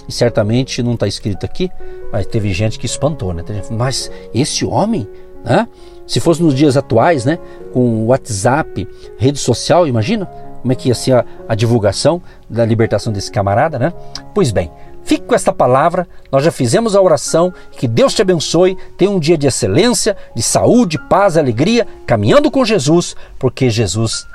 E 0.07 0.11
certamente 0.11 0.83
não 0.83 0.93
está 0.93 1.07
escrito 1.07 1.45
aqui, 1.45 1.69
mas 2.11 2.27
teve 2.27 2.53
gente 2.53 2.77
que 2.77 2.85
espantou, 2.85 3.33
né? 3.33 3.43
Mas 3.71 4.11
esse 4.33 4.63
homem 4.63 5.07
né? 5.45 5.67
Se 6.05 6.19
fosse 6.19 6.43
nos 6.43 6.53
dias 6.53 6.75
atuais, 6.75 7.25
né, 7.25 7.39
com 7.73 8.05
WhatsApp, 8.07 8.87
rede 9.17 9.39
social, 9.39 9.87
imagina 9.87 10.25
como 10.61 10.71
é 10.71 10.75
que 10.75 10.89
ia 10.89 10.95
ser 10.95 11.13
a, 11.13 11.25
a 11.47 11.55
divulgação 11.55 12.21
da 12.49 12.65
libertação 12.65 13.13
desse 13.13 13.31
camarada, 13.31 13.79
né? 13.79 13.93
Pois 14.33 14.51
bem, 14.51 14.71
Fique 15.05 15.25
com 15.25 15.35
esta 15.35 15.53
palavra, 15.53 16.07
nós 16.31 16.43
já 16.43 16.51
fizemos 16.51 16.95
a 16.95 17.01
oração, 17.01 17.53
que 17.73 17.87
Deus 17.87 18.15
te 18.15 18.23
abençoe, 18.23 18.75
tenha 18.97 19.11
um 19.11 19.19
dia 19.19 19.37
de 19.37 19.45
excelência, 19.45 20.17
de 20.35 20.41
saúde, 20.41 20.97
paz, 20.97 21.37
alegria, 21.37 21.85
caminhando 22.07 22.49
com 22.49 22.65
Jesus, 22.65 23.15
porque 23.37 23.69
Jesus 23.69 24.25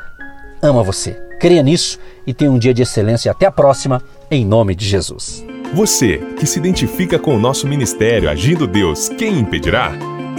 ama 0.62 0.84
você. 0.84 1.20
Creia 1.40 1.62
nisso 1.62 1.98
e 2.24 2.32
tenha 2.32 2.52
um 2.52 2.58
dia 2.58 2.72
de 2.72 2.82
excelência. 2.82 3.32
Até 3.32 3.46
a 3.46 3.50
próxima, 3.50 4.00
em 4.30 4.44
nome 4.44 4.76
de 4.76 4.86
Jesus. 4.86 5.44
Você 5.74 6.18
que 6.38 6.46
se 6.46 6.60
identifica 6.60 7.18
com 7.18 7.34
o 7.34 7.40
nosso 7.40 7.66
ministério 7.66 8.30
Agindo 8.30 8.66
Deus, 8.66 9.08
quem 9.08 9.40
impedirá? 9.40 10.19